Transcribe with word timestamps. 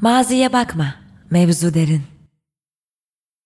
Maziye 0.00 0.52
bakma, 0.52 0.94
mevzu 1.30 1.74
derin. 1.74 2.02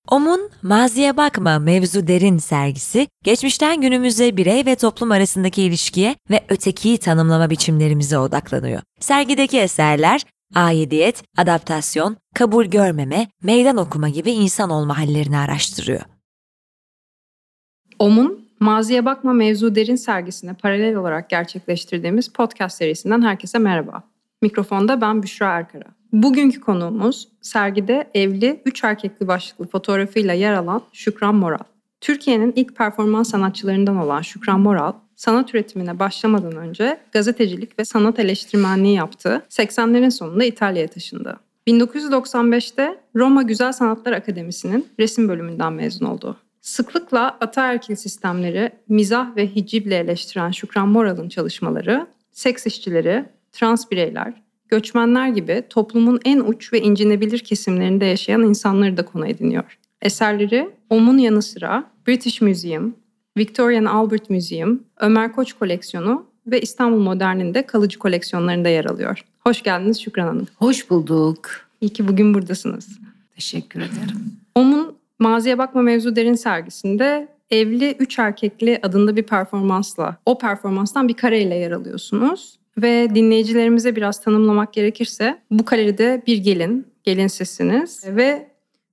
OM'un 0.09 0.51
Maziye 0.63 1.17
Bakma 1.17 1.59
Mevzu 1.59 2.07
Derin 2.07 2.39
sergisi, 2.39 3.09
geçmişten 3.25 3.81
günümüze 3.81 4.37
birey 4.37 4.67
ve 4.67 4.77
toplum 4.77 5.11
arasındaki 5.11 5.63
ilişkiye 5.63 6.17
ve 6.31 6.45
ötekiyi 6.49 6.99
tanımlama 6.99 7.51
biçimlerimize 7.51 8.19
odaklanıyor. 8.19 8.83
Sergideki 9.01 9.59
eserler, 9.59 10.25
aidiyet, 10.55 11.23
adaptasyon, 11.37 12.17
kabul 12.35 12.65
görmeme, 12.65 13.29
meydan 13.43 13.77
okuma 13.77 14.09
gibi 14.09 14.31
insan 14.31 14.71
olma 14.71 14.99
hallerini 14.99 15.39
araştırıyor. 15.39 16.03
OM'un 17.99 18.49
Maziye 18.61 19.05
Bakma 19.05 19.33
Mevzu 19.33 19.75
Derin 19.75 19.97
sergisine 19.97 20.55
paralel 20.55 20.97
olarak 20.97 21.31
gerçekleştirdiğimiz 21.31 22.29
podcast 22.29 22.77
serisinden 22.77 23.23
herkese 23.23 23.59
merhaba. 23.59 24.03
Mikrofonda 24.43 25.01
ben 25.01 25.23
Büşra 25.23 25.47
Erkara. 25.47 25.95
Bugünkü 26.15 26.61
konuğumuz 26.61 27.29
sergide 27.41 28.11
evli, 28.15 28.63
üç 28.65 28.85
erkekli 28.85 29.29
başlıklı 29.29 29.67
fotoğrafıyla 29.67 30.35
yer 30.35 30.53
alan 30.53 30.83
Şükran 30.93 31.35
Moral. 31.35 31.65
Türkiye'nin 32.01 32.53
ilk 32.57 32.77
performans 32.77 33.31
sanatçılarından 33.31 33.97
olan 33.97 34.23
Şükran 34.23 34.61
Moral, 34.61 34.93
sanat 35.17 35.55
üretimine 35.55 35.99
başlamadan 35.99 36.57
önce 36.57 37.01
gazetecilik 37.13 37.79
ve 37.79 37.85
sanat 37.85 38.19
eleştirmenliği 38.19 38.95
yaptı. 38.97 39.43
80'lerin 39.51 40.11
sonunda 40.11 40.45
İtalya'ya 40.45 40.89
taşındı. 40.89 41.37
1995'te 41.67 42.99
Roma 43.17 43.43
Güzel 43.43 43.73
Sanatlar 43.73 44.13
Akademisi'nin 44.13 44.87
resim 44.99 45.29
bölümünden 45.29 45.73
mezun 45.73 46.07
oldu. 46.07 46.37
Sıklıkla 46.61 47.37
ataerkil 47.41 47.95
sistemleri 47.95 48.73
mizah 48.89 49.37
ve 49.37 49.47
hicible 49.47 49.97
eleştiren 49.97 50.51
Şükran 50.51 50.89
Moral'ın 50.89 51.29
çalışmaları, 51.29 52.07
seks 52.33 52.67
işçileri, 52.67 53.25
trans 53.53 53.91
bireyler, 53.91 54.44
göçmenler 54.69 55.29
gibi 55.29 55.63
toplumun 55.71 56.21
en 56.25 56.41
uç 56.41 56.73
ve 56.73 56.81
incinebilir 56.81 57.39
kesimlerinde 57.39 58.05
yaşayan 58.05 58.43
insanları 58.43 58.97
da 58.97 59.05
konu 59.05 59.27
ediniyor. 59.27 59.79
Eserleri 60.03 60.71
OM'un 60.91 61.19
yanı 61.19 61.43
sıra 61.43 61.85
British 62.07 62.41
Museum, 62.41 62.95
Victorian 63.39 63.85
Albert 63.85 64.31
Museum, 64.31 64.83
Ömer 65.01 65.33
Koç 65.33 65.53
koleksiyonu 65.53 66.27
ve 66.47 66.61
İstanbul 66.61 66.99
Modern'in 66.99 67.55
de 67.55 67.67
kalıcı 67.67 67.99
koleksiyonlarında 67.99 68.69
yer 68.69 68.85
alıyor. 68.85 69.25
Hoş 69.41 69.63
geldiniz 69.63 70.03
Şükran 70.03 70.27
Hanım. 70.27 70.47
Hoş 70.57 70.91
bulduk. 70.91 71.51
İyi 71.81 71.89
ki 71.89 72.09
bugün 72.09 72.35
buradasınız. 72.35 72.99
Teşekkür 73.35 73.81
ederim. 73.81 74.33
OM'un 74.55 74.95
Maziye 75.19 75.59
Bakma 75.59 75.83
Mevzu 75.83 76.17
Derin 76.17 76.35
sergisinde 76.35 77.29
Evli 77.51 77.97
Üç 77.99 78.19
Erkekli 78.19 78.81
adında 78.83 79.17
bir 79.17 79.23
performansla, 79.23 80.17
o 80.27 80.39
performanstan 80.39 81.09
bir 81.09 81.15
kareyle 81.15 81.55
yer 81.55 81.71
alıyorsunuz. 81.71 82.59
Ve 82.83 83.09
dinleyicilerimize 83.15 83.97
biraz 83.97 84.21
tanımlamak 84.21 84.73
gerekirse 84.73 85.39
bu 85.51 85.65
galeride 85.65 86.23
bir 86.27 86.37
gelin, 86.37 86.87
gelin 87.05 87.27
sesiniz 87.27 88.05
ve 88.07 88.49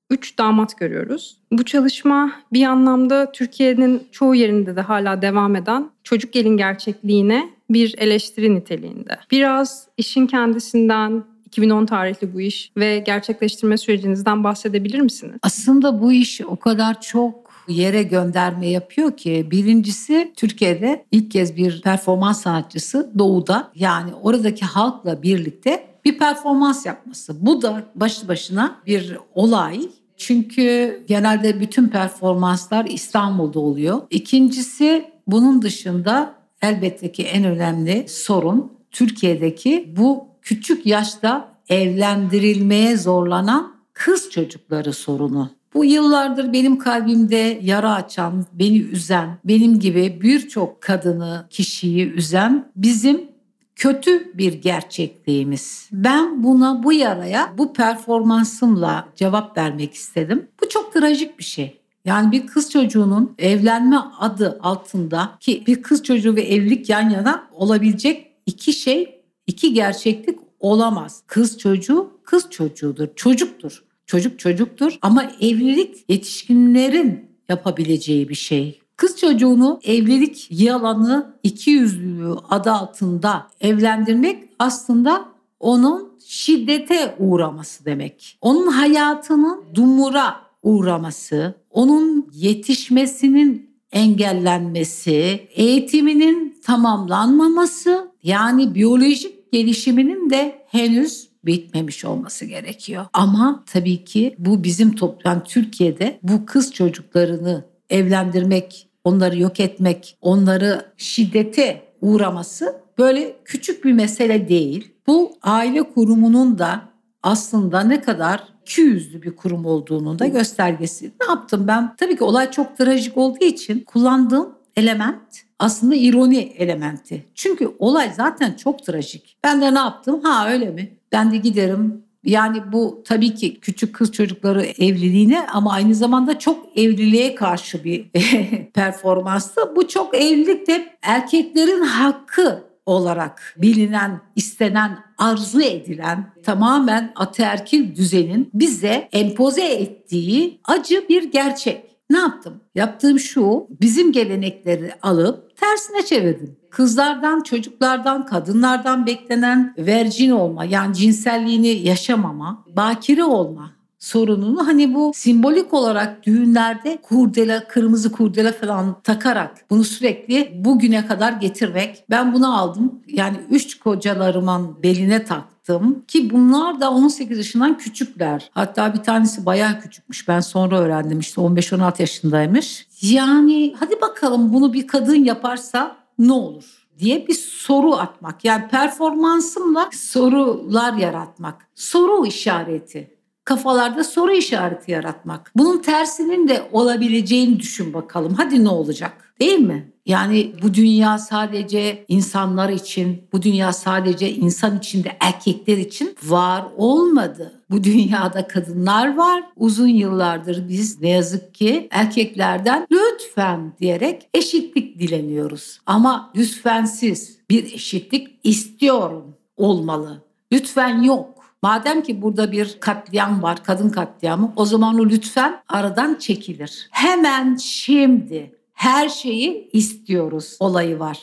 üç 0.09 0.37
damat 0.37 0.77
görüyoruz. 0.77 1.37
Bu 1.51 1.65
çalışma 1.65 2.31
bir 2.53 2.63
anlamda 2.65 3.31
Türkiye'nin 3.31 4.03
çoğu 4.11 4.35
yerinde 4.35 4.75
de 4.75 4.81
hala 4.81 5.21
devam 5.21 5.55
eden 5.55 5.89
çocuk 6.03 6.33
gelin 6.33 6.57
gerçekliğine 6.57 7.49
bir 7.69 7.95
eleştiri 7.97 8.55
niteliğinde. 8.55 9.19
Biraz 9.31 9.87
işin 9.97 10.27
kendisinden, 10.27 11.23
2010 11.45 11.85
tarihli 11.85 12.33
bu 12.33 12.41
iş 12.41 12.71
ve 12.77 12.99
gerçekleştirme 12.99 13.77
sürecinizden 13.77 14.43
bahsedebilir 14.43 14.99
misiniz? 14.99 15.35
Aslında 15.41 16.01
bu 16.01 16.11
iş 16.11 16.41
o 16.41 16.55
kadar 16.55 17.01
çok 17.01 17.50
yere 17.67 18.03
gönderme 18.03 18.67
yapıyor 18.67 19.17
ki 19.17 19.47
birincisi 19.51 20.33
Türkiye'de 20.35 21.05
ilk 21.11 21.31
kez 21.31 21.55
bir 21.55 21.81
performans 21.81 22.41
sanatçısı 22.41 23.11
doğuda 23.19 23.71
yani 23.75 24.11
oradaki 24.13 24.65
halkla 24.65 25.23
birlikte 25.23 25.87
bir 26.05 26.17
performans 26.17 26.85
yapması. 26.85 27.45
Bu 27.45 27.61
da 27.61 27.83
başlı 27.95 28.27
başına 28.27 28.81
bir 28.87 29.17
olay. 29.35 29.81
Çünkü 30.17 31.03
genelde 31.07 31.59
bütün 31.59 31.87
performanslar 31.87 32.85
İstanbul'da 32.85 33.59
oluyor. 33.59 34.01
İkincisi 34.09 35.11
bunun 35.27 35.61
dışında 35.61 36.35
elbette 36.61 37.11
ki 37.11 37.23
en 37.23 37.43
önemli 37.43 38.05
sorun 38.07 38.71
Türkiye'deki 38.91 39.93
bu 39.97 40.27
küçük 40.41 40.85
yaşta 40.85 41.51
evlendirilmeye 41.69 42.97
zorlanan 42.97 43.75
kız 43.93 44.29
çocukları 44.29 44.93
sorunu. 44.93 45.60
Bu 45.73 45.85
yıllardır 45.85 46.53
benim 46.53 46.77
kalbimde 46.77 47.59
yara 47.61 47.93
açan, 47.93 48.45
beni 48.53 48.79
üzen, 48.81 49.37
benim 49.45 49.79
gibi 49.79 50.19
birçok 50.21 50.81
kadını, 50.81 51.47
kişiyi 51.49 52.11
üzen 52.11 52.71
bizim 52.75 53.31
kötü 53.75 54.37
bir 54.37 54.53
gerçekliğimiz. 54.53 55.89
Ben 55.91 56.43
buna 56.43 56.83
bu 56.83 56.93
yaraya 56.93 57.53
bu 57.57 57.73
performansımla 57.73 59.07
cevap 59.15 59.57
vermek 59.57 59.93
istedim. 59.93 60.47
Bu 60.61 60.69
çok 60.69 60.93
trajik 60.93 61.39
bir 61.39 61.43
şey. 61.43 61.81
Yani 62.05 62.31
bir 62.31 62.47
kız 62.47 62.71
çocuğunun 62.71 63.35
evlenme 63.37 63.97
adı 64.19 64.59
altında 64.61 65.37
ki 65.39 65.63
bir 65.67 65.81
kız 65.81 66.03
çocuğu 66.03 66.35
ve 66.35 66.41
evlilik 66.41 66.89
yan 66.89 67.09
yana 67.09 67.47
olabilecek 67.53 68.31
iki 68.45 68.73
şey, 68.73 69.21
iki 69.47 69.73
gerçeklik 69.73 70.39
olamaz. 70.59 71.23
Kız 71.27 71.57
çocuğu 71.57 72.11
kız 72.23 72.49
çocuğudur, 72.49 73.07
çocuktur. 73.15 73.83
Çocuk 74.11 74.39
çocuktur 74.39 74.97
ama 75.01 75.23
evlilik 75.41 76.05
yetişkinlerin 76.09 77.29
yapabileceği 77.49 78.29
bir 78.29 78.35
şey. 78.35 78.81
Kız 78.97 79.17
çocuğunu 79.17 79.79
evlilik 79.83 80.47
yalanı 80.49 81.33
iki 81.43 81.71
yüzlülüğü 81.71 82.35
adı 82.49 82.71
altında 82.71 83.47
evlendirmek 83.61 84.43
aslında 84.59 85.25
onun 85.59 86.11
şiddete 86.25 87.15
uğraması 87.19 87.85
demek. 87.85 88.37
Onun 88.41 88.67
hayatının 88.67 89.63
dumura 89.75 90.35
uğraması, 90.63 91.55
onun 91.69 92.29
yetişmesinin 92.33 93.69
engellenmesi, 93.91 95.47
eğitiminin 95.51 96.61
tamamlanmaması 96.63 98.11
yani 98.23 98.75
biyolojik 98.75 99.51
gelişiminin 99.51 100.29
de 100.29 100.65
henüz 100.67 101.30
bitmemiş 101.45 102.05
olması 102.05 102.45
gerekiyor. 102.45 103.05
Ama 103.13 103.63
tabii 103.65 104.03
ki 104.03 104.35
bu 104.37 104.63
bizim 104.63 104.95
toplum 104.95 105.43
Türkiye'de 105.43 106.19
bu 106.23 106.45
kız 106.45 106.73
çocuklarını 106.73 107.65
evlendirmek, 107.89 108.87
onları 109.03 109.39
yok 109.39 109.59
etmek, 109.59 110.17
onları 110.21 110.85
şiddete 110.97 111.81
uğraması 112.01 112.81
böyle 112.97 113.35
küçük 113.45 113.85
bir 113.85 113.93
mesele 113.93 114.49
değil. 114.49 114.93
Bu 115.07 115.37
aile 115.41 115.83
kurumunun 115.83 116.59
da 116.59 116.81
aslında 117.23 117.81
ne 117.81 118.01
kadar 118.01 118.43
yüzlü 118.77 119.21
bir 119.21 119.35
kurum 119.35 119.65
olduğunun 119.65 120.19
da 120.19 120.27
göstergesi. 120.27 121.11
Ne 121.21 121.27
yaptım 121.27 121.67
ben? 121.67 121.95
Tabii 121.95 122.17
ki 122.17 122.23
olay 122.23 122.51
çok 122.51 122.77
trajik 122.77 123.17
olduğu 123.17 123.45
için 123.45 123.79
kullandığım 123.79 124.49
element 124.75 125.43
aslında 125.61 125.95
ironi 125.95 126.37
elementi. 126.37 127.25
Çünkü 127.35 127.75
olay 127.79 128.11
zaten 128.15 128.53
çok 128.53 128.85
trajik. 128.85 129.37
Ben 129.43 129.61
de 129.61 129.73
ne 129.73 129.79
yaptım? 129.79 130.21
Ha 130.23 130.49
öyle 130.49 130.69
mi? 130.69 130.97
Ben 131.11 131.31
de 131.31 131.37
giderim 131.37 132.03
yani 132.23 132.71
bu 132.71 133.03
tabii 133.05 133.35
ki 133.35 133.59
küçük 133.59 133.95
kız 133.95 134.11
çocukları 134.11 134.63
evliliğine 134.63 135.47
ama 135.47 135.73
aynı 135.73 135.95
zamanda 135.95 136.39
çok 136.39 136.77
evliliğe 136.77 137.35
karşı 137.35 137.83
bir 137.83 138.09
performanstı. 138.73 139.75
Bu 139.75 139.87
çok 139.87 140.15
evlilik 140.15 140.67
de 140.67 140.95
erkeklerin 141.01 141.81
hakkı 141.81 142.63
olarak 142.85 143.55
bilinen, 143.57 144.21
istenen, 144.35 144.99
arzu 145.17 145.61
edilen 145.61 146.33
tamamen 146.43 147.11
ataerkil 147.15 147.95
düzenin 147.95 148.49
bize 148.53 149.09
empoze 149.11 149.65
ettiği 149.65 150.59
acı 150.63 151.05
bir 151.09 151.31
gerçek. 151.31 151.90
Ne 152.11 152.17
yaptım? 152.17 152.61
Yaptığım 152.75 153.19
şu, 153.19 153.67
bizim 153.81 154.11
gelenekleri 154.11 154.91
alıp 155.01 155.57
tersine 155.57 156.05
çevirdim. 156.05 156.57
Kızlardan, 156.69 157.41
çocuklardan, 157.41 158.25
kadınlardan 158.25 159.05
beklenen 159.05 159.73
vercin 159.77 160.31
olma, 160.31 160.65
yani 160.65 160.95
cinselliğini 160.95 161.67
yaşamama, 161.67 162.65
bakire 162.75 163.23
olma 163.23 163.80
sorununu 164.01 164.67
hani 164.67 164.93
bu 164.93 165.11
simbolik 165.15 165.73
olarak 165.73 166.23
düğünlerde 166.25 166.99
kurdele, 167.01 167.63
kırmızı 167.67 168.11
kurdele 168.11 168.51
falan 168.51 169.01
takarak 169.03 169.69
bunu 169.69 169.83
sürekli 169.83 170.51
bugüne 170.65 171.07
kadar 171.07 171.31
getirmek. 171.31 172.05
Ben 172.09 172.33
bunu 172.33 172.59
aldım. 172.59 173.01
Yani 173.07 173.37
üç 173.49 173.79
kocalarımın 173.79 174.83
beline 174.83 175.25
taktım 175.25 176.03
ki 176.07 176.29
bunlar 176.29 176.81
da 176.81 176.91
18 176.91 177.37
yaşından 177.37 177.77
küçükler. 177.77 178.49
Hatta 178.53 178.93
bir 178.93 179.03
tanesi 179.03 179.45
bayağı 179.45 179.79
küçükmüş. 179.79 180.27
Ben 180.27 180.39
sonra 180.39 180.79
öğrendim 180.79 181.19
işte 181.19 181.41
15-16 181.41 182.01
yaşındaymış. 182.01 182.87
Yani 183.01 183.75
hadi 183.79 184.01
bakalım 184.01 184.53
bunu 184.53 184.73
bir 184.73 184.87
kadın 184.87 185.23
yaparsa 185.23 185.95
ne 186.19 186.33
olur? 186.33 186.81
diye 186.99 187.27
bir 187.27 187.33
soru 187.33 187.93
atmak. 187.93 188.45
Yani 188.45 188.67
performansımla 188.67 189.89
sorular 189.93 190.93
yaratmak. 190.93 191.67
Soru 191.75 192.25
işareti 192.25 193.20
kafalarda 193.51 194.03
soru 194.03 194.31
işareti 194.31 194.91
yaratmak. 194.91 195.51
Bunun 195.55 195.81
tersinin 195.81 196.47
de 196.47 196.69
olabileceğini 196.71 197.59
düşün 197.59 197.93
bakalım. 197.93 198.33
Hadi 198.33 198.63
ne 198.63 198.69
olacak? 198.69 199.33
Değil 199.39 199.59
mi? 199.59 199.91
Yani 200.05 200.53
bu 200.63 200.73
dünya 200.73 201.17
sadece 201.17 202.05
insanlar 202.07 202.69
için, 202.69 203.23
bu 203.33 203.41
dünya 203.41 203.73
sadece 203.73 204.31
insan 204.31 204.77
için 204.77 205.03
de 205.03 205.17
erkekler 205.19 205.77
için 205.77 206.15
var 206.23 206.65
olmadı. 206.77 207.61
Bu 207.69 207.83
dünyada 207.83 208.47
kadınlar 208.47 209.17
var. 209.17 209.43
Uzun 209.57 209.87
yıllardır 209.87 210.69
biz 210.69 211.01
ne 211.01 211.09
yazık 211.09 211.53
ki 211.53 211.87
erkeklerden 211.91 212.87
lütfen 212.91 213.73
diyerek 213.79 214.29
eşitlik 214.33 214.99
dileniyoruz. 214.99 215.79
Ama 215.85 216.31
lütfensiz 216.35 217.37
bir 217.49 217.73
eşitlik 217.73 218.27
istiyorum 218.43 219.35
olmalı. 219.57 220.21
Lütfen 220.51 221.01
yok. 221.01 221.40
Madem 221.61 222.03
ki 222.03 222.21
burada 222.21 222.51
bir 222.51 222.77
katliam 222.79 223.43
var, 223.43 223.63
kadın 223.63 223.89
katliamı, 223.89 224.53
o 224.55 224.65
zaman 224.65 224.99
o 224.99 225.05
lütfen 225.05 225.61
aradan 225.67 226.15
çekilir. 226.15 226.87
Hemen 226.91 227.55
şimdi 227.55 228.55
her 228.73 229.09
şeyi 229.09 229.69
istiyoruz 229.73 230.57
olayı 230.59 230.99
var. 230.99 231.17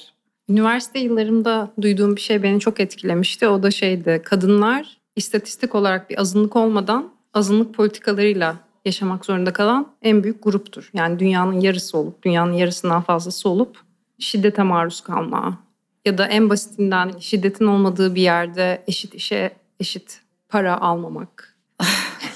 Üniversite 0.49 0.99
yıllarımda 0.99 1.70
duyduğum 1.81 2.17
bir 2.17 2.20
şey 2.20 2.43
beni 2.43 2.61
çok 2.61 2.81
etkilemişti. 2.81 3.49
O 3.49 3.62
da 3.62 3.70
şeydi, 3.70 4.23
kadınlar 4.25 4.99
istatistik 5.17 5.75
olarak 5.75 6.11
bir 6.11 6.20
azınlık 6.20 6.56
olmadan 6.56 7.11
azınlık 7.35 7.75
politikalarıyla 7.75 8.56
yaşamak 8.85 9.25
zorunda 9.25 9.52
kalan 9.52 9.93
en 10.02 10.25
büyük 10.25 10.43
gruptur. 10.43 10.90
Yani 10.94 11.19
dünyanın 11.19 11.61
yarısı 11.61 11.99
olup, 11.99 12.23
dünyanın 12.23 12.52
yarısından 12.52 13.02
fazlası 13.02 13.49
olup 13.49 13.79
şiddete 14.19 14.62
maruz 14.62 15.00
kalma 15.00 15.58
ya 16.05 16.19
da 16.19 16.26
en 16.26 16.50
basitinden 16.50 17.12
şiddetin 17.19 17.67
olmadığı 17.67 18.14
bir 18.14 18.23
yerde 18.23 18.85
eşit 18.87 19.14
işe 19.14 19.50
eşit 19.81 20.20
para 20.48 20.80
almamak. 20.80 21.58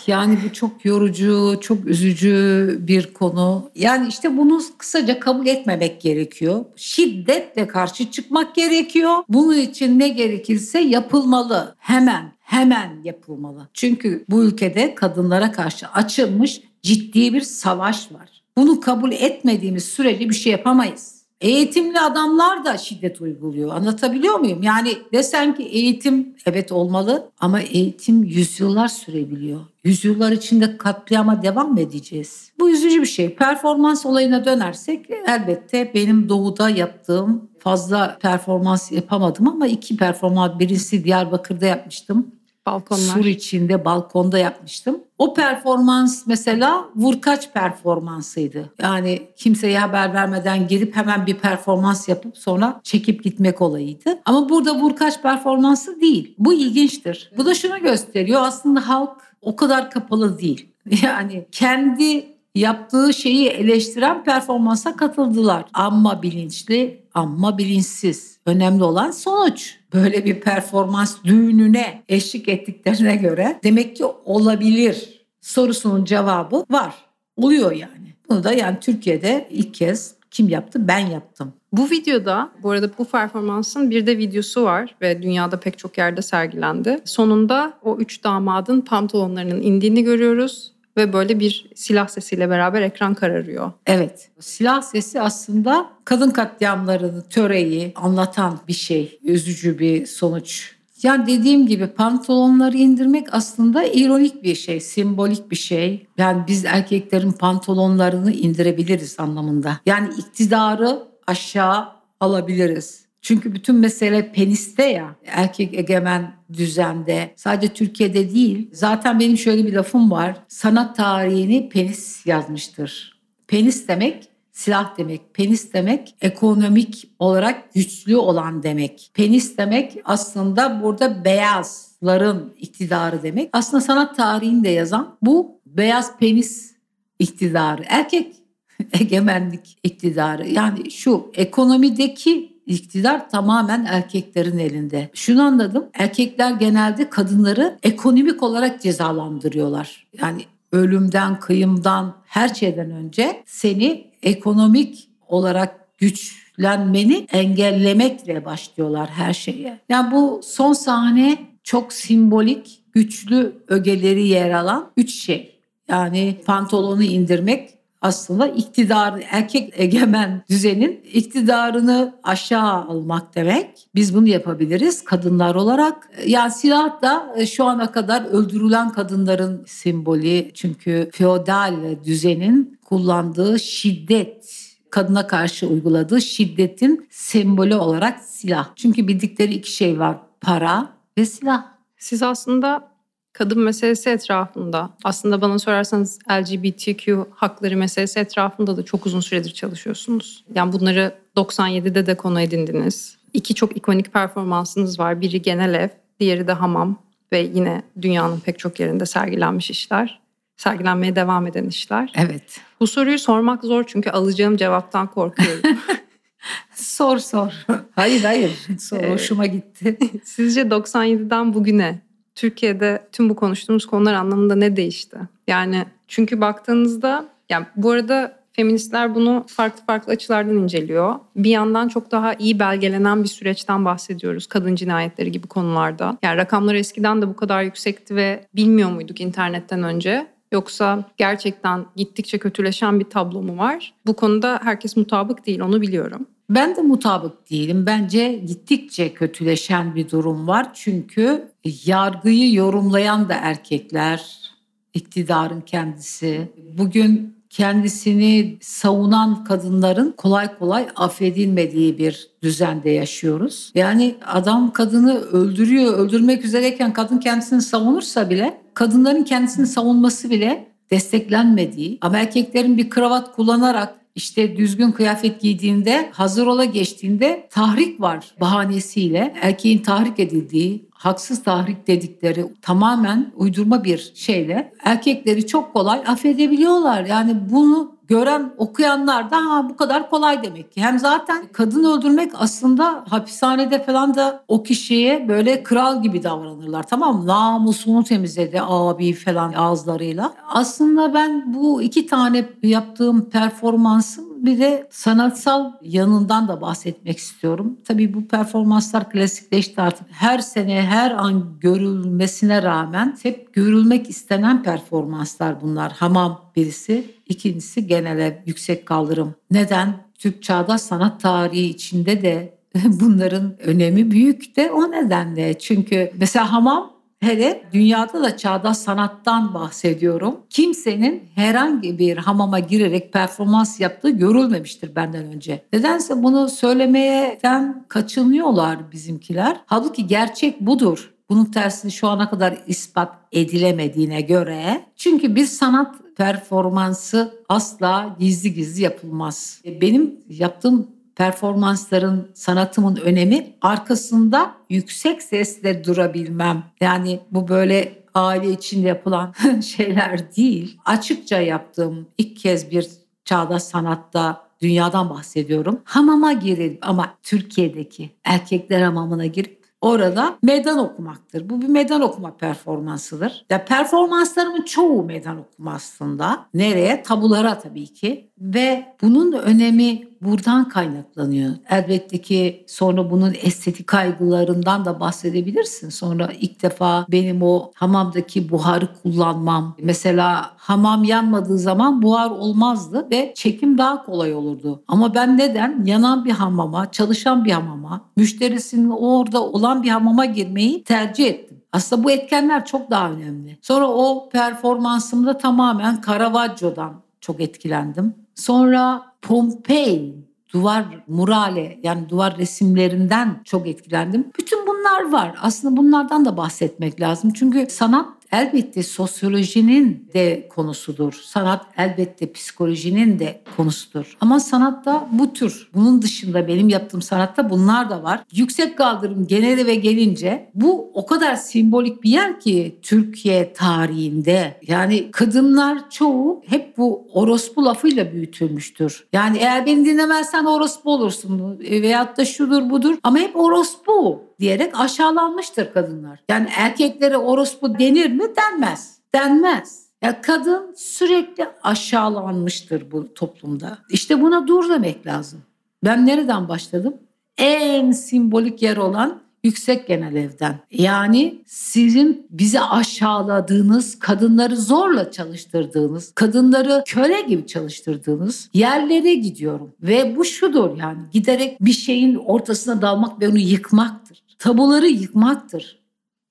Yani 0.06 0.38
bu 0.44 0.52
çok 0.52 0.84
yorucu, 0.84 1.58
çok 1.60 1.86
üzücü 1.86 2.76
bir 2.80 3.14
konu. 3.14 3.70
Yani 3.74 4.08
işte 4.08 4.36
bunu 4.36 4.60
kısaca 4.78 5.20
kabul 5.20 5.46
etmemek 5.46 6.00
gerekiyor. 6.00 6.64
Şiddetle 6.76 7.66
karşı 7.66 8.10
çıkmak 8.10 8.54
gerekiyor. 8.54 9.14
Bunun 9.28 9.56
için 9.56 9.98
ne 9.98 10.08
gerekirse 10.08 10.80
yapılmalı. 10.80 11.74
Hemen, 11.78 12.32
hemen 12.40 13.00
yapılmalı. 13.04 13.68
Çünkü 13.74 14.24
bu 14.28 14.44
ülkede 14.44 14.94
kadınlara 14.94 15.52
karşı 15.52 15.88
açılmış 15.88 16.60
ciddi 16.82 17.32
bir 17.34 17.40
savaş 17.40 18.12
var. 18.12 18.42
Bunu 18.56 18.80
kabul 18.80 19.12
etmediğimiz 19.12 19.84
sürece 19.84 20.28
bir 20.28 20.34
şey 20.34 20.52
yapamayız. 20.52 21.21
Eğitimli 21.42 22.00
adamlar 22.00 22.64
da 22.64 22.78
şiddet 22.78 23.20
uyguluyor. 23.20 23.74
Anlatabiliyor 23.74 24.38
muyum? 24.38 24.62
Yani 24.62 24.92
desen 25.12 25.54
ki 25.54 25.62
eğitim 25.62 26.34
evet 26.46 26.72
olmalı 26.72 27.30
ama 27.40 27.60
eğitim 27.60 28.24
yüzyıllar 28.24 28.88
sürebiliyor. 28.88 29.60
Yüzyıllar 29.84 30.32
içinde 30.32 30.76
katliama 30.76 31.42
devam 31.42 31.72
mı 31.72 31.80
edeceğiz? 31.80 32.52
Bu 32.60 32.70
üzücü 32.70 33.00
bir 33.00 33.06
şey. 33.06 33.34
Performans 33.34 34.06
olayına 34.06 34.44
dönersek 34.44 35.06
elbette 35.26 35.90
benim 35.94 36.28
doğuda 36.28 36.70
yaptığım 36.70 37.50
fazla 37.58 38.18
performans 38.20 38.92
yapamadım 38.92 39.48
ama 39.48 39.66
iki 39.66 39.96
performans 39.96 40.58
birisi 40.58 41.04
Diyarbakır'da 41.04 41.66
yapmıştım. 41.66 42.26
Balkonlar. 42.66 43.14
Sur 43.14 43.24
içinde 43.24 43.84
balkonda 43.84 44.38
yapmıştım. 44.38 45.00
O 45.18 45.34
performans 45.34 46.26
mesela 46.26 46.84
vurkaç 46.96 47.52
performansıydı. 47.52 48.72
Yani 48.82 49.28
kimseye 49.36 49.78
haber 49.78 50.14
vermeden 50.14 50.68
girip 50.68 50.96
hemen 50.96 51.26
bir 51.26 51.34
performans 51.34 52.08
yapıp 52.08 52.38
sonra 52.38 52.80
çekip 52.84 53.24
gitmek 53.24 53.60
olayıydı. 53.62 54.18
Ama 54.24 54.48
burada 54.48 54.74
vurkaç 54.74 55.22
performansı 55.22 56.00
değil. 56.00 56.34
Bu 56.38 56.52
ilginçtir. 56.52 57.32
Bu 57.36 57.46
da 57.46 57.54
şunu 57.54 57.78
gösteriyor. 57.78 58.40
Aslında 58.44 58.88
halk 58.88 59.16
o 59.42 59.56
kadar 59.56 59.90
kapalı 59.90 60.38
değil. 60.38 60.68
Yani 61.02 61.46
kendi 61.52 62.26
yaptığı 62.54 63.14
şeyi 63.14 63.48
eleştiren 63.48 64.24
performansa 64.24 64.96
katıldılar. 64.96 65.64
Amma 65.74 66.22
bilinçli, 66.22 67.02
amma 67.14 67.58
bilinçsiz. 67.58 68.31
Önemli 68.46 68.84
olan 68.84 69.10
sonuç. 69.10 69.78
Böyle 69.94 70.24
bir 70.24 70.40
performans 70.40 71.16
düğününe 71.24 72.02
eşlik 72.08 72.48
ettiklerine 72.48 73.16
göre 73.16 73.60
demek 73.64 73.96
ki 73.96 74.04
olabilir 74.04 75.26
sorusunun 75.40 76.04
cevabı 76.04 76.64
var. 76.70 76.94
Oluyor 77.36 77.72
yani. 77.72 78.14
Bunu 78.28 78.44
da 78.44 78.52
yani 78.52 78.76
Türkiye'de 78.80 79.48
ilk 79.50 79.74
kez 79.74 80.14
kim 80.30 80.48
yaptı? 80.48 80.88
Ben 80.88 80.98
yaptım. 80.98 81.52
Bu 81.72 81.90
videoda 81.90 82.50
bu 82.62 82.70
arada 82.70 82.90
bu 82.98 83.04
performansın 83.04 83.90
bir 83.90 84.06
de 84.06 84.18
videosu 84.18 84.64
var 84.64 84.94
ve 85.00 85.22
dünyada 85.22 85.60
pek 85.60 85.78
çok 85.78 85.98
yerde 85.98 86.22
sergilendi. 86.22 86.98
Sonunda 87.04 87.72
o 87.82 87.96
üç 87.96 88.24
damadın 88.24 88.80
pantolonlarının 88.80 89.62
indiğini 89.62 90.04
görüyoruz 90.04 90.72
ve 90.96 91.12
böyle 91.12 91.40
bir 91.40 91.70
silah 91.74 92.08
sesiyle 92.08 92.50
beraber 92.50 92.82
ekran 92.82 93.14
kararıyor. 93.14 93.72
Evet. 93.86 94.30
Silah 94.40 94.82
sesi 94.82 95.20
aslında 95.20 95.90
kadın 96.04 96.30
katliamlarını, 96.30 97.22
töreyi 97.22 97.92
anlatan 97.96 98.58
bir 98.68 98.72
şey. 98.72 99.18
Üzücü 99.22 99.78
bir 99.78 100.06
sonuç. 100.06 100.76
Yani 101.02 101.26
dediğim 101.26 101.66
gibi 101.66 101.86
pantolonları 101.86 102.76
indirmek 102.76 103.34
aslında 103.34 103.84
ironik 103.84 104.42
bir 104.42 104.54
şey, 104.54 104.80
sembolik 104.80 105.50
bir 105.50 105.56
şey. 105.56 106.06
Yani 106.18 106.42
biz 106.48 106.64
erkeklerin 106.64 107.32
pantolonlarını 107.32 108.32
indirebiliriz 108.32 109.20
anlamında. 109.20 109.80
Yani 109.86 110.08
iktidarı 110.18 110.98
aşağı 111.26 111.88
alabiliriz. 112.20 113.01
Çünkü 113.22 113.54
bütün 113.54 113.76
mesele 113.76 114.32
peniste 114.32 114.84
ya 114.84 115.16
erkek 115.26 115.74
egemen 115.74 116.34
düzende 116.52 117.32
sadece 117.36 117.74
Türkiye'de 117.74 118.34
değil 118.34 118.70
zaten 118.72 119.20
benim 119.20 119.38
şöyle 119.38 119.66
bir 119.66 119.72
lafım 119.72 120.10
var 120.10 120.36
sanat 120.48 120.96
tarihini 120.96 121.68
penis 121.68 122.26
yazmıştır. 122.26 123.20
Penis 123.46 123.88
demek 123.88 124.28
silah 124.52 124.98
demek. 124.98 125.34
Penis 125.34 125.72
demek 125.72 126.14
ekonomik 126.20 127.10
olarak 127.18 127.74
güçlü 127.74 128.16
olan 128.16 128.62
demek. 128.62 129.10
Penis 129.14 129.58
demek 129.58 129.98
aslında 130.04 130.82
burada 130.82 131.24
beyazların 131.24 132.54
iktidarı 132.58 133.22
demek. 133.22 133.50
Aslında 133.52 133.80
sanat 133.80 134.16
tarihinde 134.16 134.68
yazan 134.68 135.16
bu 135.22 135.60
beyaz 135.66 136.18
penis 136.18 136.74
iktidarı. 137.18 137.82
Erkek 137.88 138.36
egemenlik 139.00 139.78
iktidarı. 139.82 140.48
Yani 140.48 140.90
şu 140.90 141.30
ekonomideki 141.34 142.51
iktidar 142.66 143.30
tamamen 143.30 143.84
erkeklerin 143.84 144.58
elinde. 144.58 145.10
Şunu 145.14 145.42
anladım. 145.42 145.86
Erkekler 145.94 146.50
genelde 146.50 147.10
kadınları 147.10 147.78
ekonomik 147.82 148.42
olarak 148.42 148.82
cezalandırıyorlar. 148.82 150.06
Yani 150.20 150.42
ölümden, 150.72 151.40
kıyımdan, 151.40 152.16
her 152.24 152.48
şeyden 152.48 152.90
önce 152.90 153.42
seni 153.46 154.06
ekonomik 154.22 155.08
olarak 155.28 155.98
güçlenmeni 155.98 157.26
engellemekle 157.32 158.44
başlıyorlar 158.44 159.10
her 159.10 159.32
şeye. 159.32 159.78
Yani 159.88 160.12
bu 160.12 160.40
son 160.44 160.72
sahne 160.72 161.38
çok 161.64 161.92
simbolik, 161.92 162.82
güçlü 162.92 163.56
ögeleri 163.68 164.26
yer 164.28 164.50
alan 164.50 164.90
üç 164.96 165.14
şey. 165.14 165.58
Yani 165.88 166.36
pantolonu 166.46 167.02
indirmek, 167.02 167.70
aslında 168.02 168.46
iktidar 168.46 169.24
erkek 169.30 169.72
egemen 169.76 170.42
düzenin 170.50 171.00
iktidarını 171.12 172.14
aşağı 172.22 172.72
almak 172.72 173.34
demek. 173.34 173.88
Biz 173.94 174.14
bunu 174.14 174.28
yapabiliriz 174.28 175.04
kadınlar 175.04 175.54
olarak. 175.54 176.10
Yani 176.26 176.52
silah 176.52 177.02
da 177.02 177.34
e, 177.36 177.46
şu 177.46 177.64
ana 177.64 177.92
kadar 177.92 178.24
öldürülen 178.24 178.92
kadınların 178.92 179.64
simbolü. 179.66 180.50
Çünkü 180.54 181.10
feodal 181.12 181.74
düzenin 182.04 182.78
kullandığı 182.84 183.60
şiddet 183.60 184.72
kadına 184.90 185.26
karşı 185.26 185.66
uyguladığı 185.66 186.22
şiddetin 186.22 187.06
sembolü 187.10 187.74
olarak 187.74 188.20
silah. 188.20 188.68
Çünkü 188.76 189.08
bildikleri 189.08 189.54
iki 189.54 189.72
şey 189.72 189.98
var. 189.98 190.16
Para 190.40 190.88
ve 191.18 191.26
silah. 191.26 191.66
Siz 191.98 192.22
aslında 192.22 192.91
kadın 193.32 193.60
meselesi 193.60 194.10
etrafında 194.10 194.90
aslında 195.04 195.40
bana 195.40 195.58
sorarsanız 195.58 196.18
LGBTQ 196.30 197.26
hakları 197.34 197.76
meselesi 197.76 198.20
etrafında 198.20 198.76
da 198.76 198.84
çok 198.84 199.06
uzun 199.06 199.20
süredir 199.20 199.50
çalışıyorsunuz. 199.50 200.44
Yani 200.54 200.72
bunları 200.72 201.14
97'de 201.36 202.06
de 202.06 202.16
konu 202.16 202.40
edindiniz. 202.40 203.18
İki 203.32 203.54
çok 203.54 203.76
ikonik 203.76 204.12
performansınız 204.12 204.98
var. 204.98 205.20
Biri 205.20 205.42
genel 205.42 205.74
ev, 205.74 205.88
diğeri 206.20 206.46
de 206.46 206.52
hamam 206.52 206.98
ve 207.32 207.38
yine 207.54 207.82
dünyanın 208.02 208.40
pek 208.40 208.58
çok 208.58 208.80
yerinde 208.80 209.06
sergilenmiş 209.06 209.70
işler. 209.70 210.20
Sergilenmeye 210.56 211.16
devam 211.16 211.46
eden 211.46 211.64
işler. 211.64 212.12
Evet. 212.16 212.60
Bu 212.80 212.86
soruyu 212.86 213.18
sormak 213.18 213.64
zor 213.64 213.84
çünkü 213.86 214.10
alacağım 214.10 214.56
cevaptan 214.56 215.06
korkuyorum. 215.06 215.62
sor 216.74 217.18
sor. 217.18 217.52
Hayır 217.94 218.24
hayır. 218.24 218.50
Sor, 218.78 219.02
hoşuma 219.04 219.46
gitti. 219.46 219.98
Sizce 220.24 220.62
97'den 220.62 221.54
bugüne 221.54 222.00
Türkiye'de 222.42 223.02
tüm 223.12 223.28
bu 223.28 223.36
konuştuğumuz 223.36 223.86
konular 223.86 224.14
anlamında 224.14 224.54
ne 224.54 224.76
değişti? 224.76 225.18
Yani 225.48 225.86
çünkü 226.08 226.40
baktığınızda 226.40 227.28
yani 227.50 227.66
bu 227.76 227.90
arada 227.90 228.38
feministler 228.52 229.14
bunu 229.14 229.44
farklı 229.48 229.84
farklı 229.86 230.12
açılardan 230.12 230.56
inceliyor. 230.56 231.14
Bir 231.36 231.50
yandan 231.50 231.88
çok 231.88 232.10
daha 232.10 232.34
iyi 232.34 232.58
belgelenen 232.58 233.22
bir 233.22 233.28
süreçten 233.28 233.84
bahsediyoruz 233.84 234.46
kadın 234.46 234.74
cinayetleri 234.74 235.32
gibi 235.32 235.46
konularda. 235.46 236.18
Yani 236.22 236.36
rakamlar 236.36 236.74
eskiden 236.74 237.22
de 237.22 237.28
bu 237.28 237.36
kadar 237.36 237.62
yüksekti 237.62 238.16
ve 238.16 238.46
bilmiyor 238.54 238.90
muyduk 238.90 239.20
internetten 239.20 239.82
önce? 239.82 240.26
Yoksa 240.52 241.04
gerçekten 241.16 241.86
gittikçe 241.96 242.38
kötüleşen 242.38 243.00
bir 243.00 243.04
tablo 243.04 243.42
mu 243.42 243.58
var? 243.58 243.94
Bu 244.06 244.16
konuda 244.16 244.60
herkes 244.62 244.96
mutabık 244.96 245.46
değil 245.46 245.60
onu 245.60 245.80
biliyorum. 245.80 246.26
Ben 246.50 246.76
de 246.76 246.80
mutabık 246.80 247.50
değilim. 247.50 247.86
Bence 247.86 248.32
gittikçe 248.32 249.14
kötüleşen 249.14 249.94
bir 249.94 250.10
durum 250.10 250.48
var. 250.48 250.70
Çünkü 250.74 251.48
yargıyı 251.84 252.54
yorumlayan 252.54 253.28
da 253.28 253.34
erkekler, 253.34 254.50
iktidarın 254.94 255.60
kendisi. 255.60 256.52
Bugün 256.78 257.36
kendisini 257.50 258.58
savunan 258.60 259.44
kadınların 259.44 260.14
kolay 260.16 260.58
kolay 260.58 260.88
affedilmediği 260.96 261.98
bir 261.98 262.30
düzende 262.42 262.90
yaşıyoruz. 262.90 263.72
Yani 263.74 264.14
adam 264.26 264.72
kadını 264.72 265.20
öldürüyor, 265.20 265.98
öldürmek 265.98 266.44
üzereyken 266.44 266.92
kadın 266.92 267.18
kendisini 267.18 267.62
savunursa 267.62 268.30
bile 268.30 268.61
kadınların 268.74 269.24
kendisini 269.24 269.66
savunması 269.66 270.30
bile 270.30 270.68
desteklenmediği 270.90 271.98
ama 272.00 272.18
erkeklerin 272.18 272.78
bir 272.78 272.90
kravat 272.90 273.36
kullanarak 273.36 274.02
işte 274.14 274.56
düzgün 274.56 274.92
kıyafet 274.92 275.40
giydiğinde, 275.40 276.10
hazır 276.12 276.46
ola 276.46 276.64
geçtiğinde 276.64 277.48
tahrik 277.50 278.00
var 278.00 278.34
bahanesiyle. 278.40 279.34
Erkeğin 279.42 279.78
tahrik 279.78 280.20
edildiği, 280.20 280.88
haksız 280.90 281.42
tahrik 281.42 281.86
dedikleri 281.86 282.44
tamamen 282.62 283.32
uydurma 283.36 283.84
bir 283.84 284.12
şeyle 284.14 284.72
erkekleri 284.84 285.46
çok 285.46 285.72
kolay 285.72 286.02
affedebiliyorlar. 286.06 287.04
Yani 287.04 287.36
bunu 287.50 287.91
gören 288.08 288.52
okuyanlar 288.56 289.30
da 289.30 289.36
ha 289.36 289.68
bu 289.70 289.76
kadar 289.76 290.10
kolay 290.10 290.42
demek 290.42 290.72
ki. 290.72 290.82
Hem 290.82 290.98
zaten 290.98 291.48
kadın 291.52 291.84
öldürmek 291.84 292.32
aslında 292.34 293.04
hapishanede 293.08 293.84
falan 293.84 294.14
da 294.14 294.44
o 294.48 294.62
kişiye 294.62 295.28
böyle 295.28 295.62
kral 295.62 296.02
gibi 296.02 296.22
davranırlar. 296.22 296.82
Tamam 296.82 297.18
mı? 297.18 297.26
Namusunu 297.26 298.04
temizledi 298.04 298.60
abi 298.62 299.12
falan 299.12 299.52
ağızlarıyla. 299.52 300.32
Aslında 300.48 301.14
ben 301.14 301.54
bu 301.54 301.82
iki 301.82 302.06
tane 302.06 302.48
yaptığım 302.62 303.30
performansın 303.30 304.31
bir 304.42 304.58
de 304.58 304.86
sanatsal 304.90 305.72
yanından 305.82 306.48
da 306.48 306.60
bahsetmek 306.60 307.18
istiyorum. 307.18 307.76
Tabii 307.84 308.14
bu 308.14 308.28
performanslar 308.28 309.10
klasikleşti 309.10 309.80
artık. 309.80 310.06
Her 310.10 310.38
sene 310.38 310.82
her 310.82 311.10
an 311.10 311.56
görülmesine 311.60 312.62
rağmen 312.62 313.18
hep 313.22 313.54
görülmek 313.54 314.10
istenen 314.10 314.62
performanslar 314.62 315.60
bunlar. 315.60 315.92
Hamam 315.92 316.40
birisi, 316.56 317.04
ikincisi 317.28 317.86
genele 317.86 318.42
yüksek 318.46 318.86
kaldırım. 318.86 319.34
Neden? 319.50 319.94
Türk 320.18 320.42
çağdaş 320.42 320.80
sanat 320.80 321.20
tarihi 321.20 321.66
içinde 321.66 322.22
de 322.22 322.58
bunların 322.84 323.56
önemi 323.62 324.10
büyük 324.10 324.56
de 324.56 324.70
o 324.70 324.90
nedenle. 324.90 325.58
Çünkü 325.58 326.12
mesela 326.18 326.52
hamam 326.52 326.92
Hele 327.22 327.62
dünyada 327.72 328.22
da 328.22 328.36
çağdaş 328.36 328.76
sanattan 328.76 329.54
bahsediyorum. 329.54 330.40
Kimsenin 330.50 331.22
herhangi 331.34 331.98
bir 331.98 332.16
hamama 332.16 332.58
girerek 332.58 333.12
performans 333.12 333.80
yaptığı 333.80 334.10
görülmemiştir 334.10 334.96
benden 334.96 335.24
önce. 335.24 335.62
Nedense 335.72 336.22
bunu 336.22 336.48
söylemeyeden 336.48 337.84
kaçınıyorlar 337.88 338.92
bizimkiler. 338.92 339.56
Halbuki 339.66 340.06
gerçek 340.06 340.60
budur. 340.60 341.14
Bunun 341.30 341.44
tersini 341.44 341.92
şu 341.92 342.08
ana 342.08 342.30
kadar 342.30 342.58
ispat 342.66 343.14
edilemediğine 343.32 344.20
göre. 344.20 344.80
Çünkü 344.96 345.36
bir 345.36 345.46
sanat 345.46 345.94
performansı 346.16 347.34
asla 347.48 348.16
gizli 348.18 348.54
gizli 348.54 348.82
yapılmaz. 348.82 349.62
Benim 349.80 350.14
yaptığım 350.28 351.01
performansların, 351.16 352.30
sanatımın 352.34 352.96
önemi 352.96 353.52
arkasında 353.60 354.54
yüksek 354.70 355.22
sesle 355.22 355.84
durabilmem. 355.84 356.64
Yani 356.80 357.20
bu 357.30 357.48
böyle 357.48 358.02
aile 358.14 358.50
içinde 358.50 358.88
yapılan 358.88 359.32
şeyler 359.60 360.36
değil. 360.36 360.78
Açıkça 360.84 361.40
yaptığım 361.40 362.06
ilk 362.18 362.36
kez 362.36 362.70
bir 362.70 362.88
çağdaş 363.24 363.62
sanatta 363.62 364.46
dünyadan 364.62 365.10
bahsediyorum. 365.10 365.80
Hamama 365.84 366.32
girip 366.32 366.88
ama 366.88 367.14
Türkiye'deki 367.22 368.10
erkekler 368.24 368.82
hamamına 368.82 369.26
girip 369.26 369.62
orada 369.80 370.38
meydan 370.42 370.78
okumaktır. 370.78 371.50
Bu 371.50 371.62
bir 371.62 371.68
meydan 371.68 372.00
okuma 372.00 372.36
performansıdır. 372.36 373.44
Ya 373.50 373.64
performanslarımın 373.64 374.62
çoğu 374.62 375.02
meydan 375.02 375.38
okuma 375.38 375.74
aslında. 375.74 376.46
Nereye? 376.54 377.02
Tabulara 377.02 377.58
tabii 377.58 377.86
ki. 377.86 378.30
Ve 378.38 378.96
bunun 379.02 379.32
önemi 379.32 380.11
buradan 380.22 380.68
kaynaklanıyor. 380.68 381.52
Elbette 381.70 382.20
ki 382.20 382.64
sonra 382.68 383.10
bunun 383.10 383.34
estetik 383.42 383.86
kaygılarından 383.86 384.84
da 384.84 385.00
bahsedebilirsin. 385.00 385.88
Sonra 385.88 386.28
ilk 386.40 386.62
defa 386.62 387.06
benim 387.08 387.42
o 387.42 387.70
hamamdaki 387.74 388.50
buharı 388.50 388.88
kullanmam. 389.02 389.76
Mesela 389.82 390.50
hamam 390.56 391.04
yanmadığı 391.04 391.58
zaman 391.58 392.02
buhar 392.02 392.30
olmazdı 392.30 393.08
ve 393.10 393.32
çekim 393.36 393.78
daha 393.78 394.04
kolay 394.04 394.34
olurdu. 394.34 394.82
Ama 394.88 395.14
ben 395.14 395.38
neden 395.38 395.84
yanan 395.84 396.24
bir 396.24 396.30
hamama, 396.30 396.90
çalışan 396.90 397.44
bir 397.44 397.52
hamama, 397.52 398.00
müşterisinin 398.16 398.90
orada 398.90 399.42
olan 399.42 399.82
bir 399.82 399.88
hamama 399.88 400.24
girmeyi 400.24 400.84
tercih 400.84 401.26
ettim. 401.26 401.58
Aslında 401.72 402.04
bu 402.04 402.10
etkenler 402.10 402.64
çok 402.64 402.90
daha 402.90 403.10
önemli. 403.10 403.58
Sonra 403.62 403.88
o 403.88 404.28
performansımda 404.32 405.38
tamamen 405.38 406.02
Caravaggio'dan 406.06 406.92
çok 407.20 407.40
etkilendim. 407.40 408.14
Sonra 408.34 409.11
Pompei 409.22 410.14
duvar 410.52 410.84
murale 411.08 411.78
yani 411.82 412.08
duvar 412.08 412.38
resimlerinden 412.38 413.40
çok 413.44 413.66
etkilendim. 413.66 414.30
Bütün 414.38 414.66
bunlar 414.66 415.12
var. 415.12 415.34
Aslında 415.42 415.76
bunlardan 415.76 416.24
da 416.24 416.36
bahsetmek 416.36 417.00
lazım. 417.00 417.32
Çünkü 417.32 417.66
sanat 417.70 418.21
elbette 418.32 418.82
sosyolojinin 418.82 420.10
de 420.14 420.48
konusudur. 420.48 421.12
Sanat 421.12 421.66
elbette 421.76 422.32
psikolojinin 422.32 423.18
de 423.18 423.42
konusudur. 423.56 424.16
Ama 424.20 424.40
sanatta 424.40 425.08
bu 425.12 425.32
tür, 425.32 425.70
bunun 425.74 426.02
dışında 426.02 426.48
benim 426.48 426.68
yaptığım 426.68 427.02
sanatta 427.02 427.50
bunlar 427.50 427.90
da 427.90 428.02
var. 428.02 428.24
Yüksek 428.32 428.78
kaldırım 428.78 429.26
genel 429.26 429.66
ve 429.66 429.74
gelince 429.74 430.50
bu 430.54 430.90
o 430.94 431.06
kadar 431.06 431.36
simbolik 431.36 432.02
bir 432.02 432.10
yer 432.10 432.40
ki 432.40 432.78
Türkiye 432.82 433.52
tarihinde. 433.52 434.60
Yani 434.66 435.10
kadınlar 435.10 435.90
çoğu 435.90 436.42
hep 436.46 436.78
bu 436.78 437.06
orospu 437.12 437.64
lafıyla 437.64 438.12
büyütülmüştür. 438.12 439.06
Yani 439.12 439.38
eğer 439.38 439.66
beni 439.66 439.84
dinlemezsen 439.84 440.44
orospu 440.44 440.92
olursun 440.92 441.58
veyahut 441.60 442.16
da 442.16 442.24
şudur 442.24 442.70
budur 442.70 442.94
ama 443.02 443.18
hep 443.18 443.36
orospu 443.36 444.22
diyerek 444.42 444.80
aşağılanmıştır 444.80 445.72
kadınlar. 445.72 446.20
Yani 446.28 446.48
erkeklere 446.56 447.16
orospu 447.16 447.78
denir 447.78 448.10
mi? 448.10 448.24
Denmez. 448.36 448.98
Denmez. 449.14 449.86
Ya 450.02 450.20
kadın 450.20 450.74
sürekli 450.76 451.48
aşağılanmıştır 451.62 452.90
bu 452.90 453.14
toplumda. 453.14 453.78
İşte 453.90 454.22
buna 454.22 454.46
dur 454.46 454.68
demek 454.68 455.06
lazım. 455.06 455.42
Ben 455.84 456.06
nereden 456.06 456.48
başladım? 456.48 456.94
En 457.38 457.92
simbolik 457.92 458.62
yer 458.62 458.76
olan 458.76 459.22
yüksek 459.44 459.86
genel 459.86 460.14
evden. 460.14 460.58
Yani 460.70 461.42
sizin 461.46 462.26
bizi 462.30 462.60
aşağıladığınız, 462.60 463.98
kadınları 463.98 464.56
zorla 464.56 465.10
çalıştırdığınız, 465.10 466.12
kadınları 466.14 466.82
köle 466.86 467.20
gibi 467.20 467.46
çalıştırdığınız 467.46 468.50
yerlere 468.54 469.14
gidiyorum. 469.14 469.72
Ve 469.82 470.16
bu 470.16 470.24
şudur 470.24 470.76
yani 470.76 471.00
giderek 471.12 471.60
bir 471.60 471.72
şeyin 471.72 472.14
ortasına 472.14 472.82
dalmak 472.82 473.20
ve 473.20 473.28
onu 473.28 473.38
yıkmaktır. 473.38 474.01
Tabuları 474.42 474.86
yıkmaktır. 474.86 475.78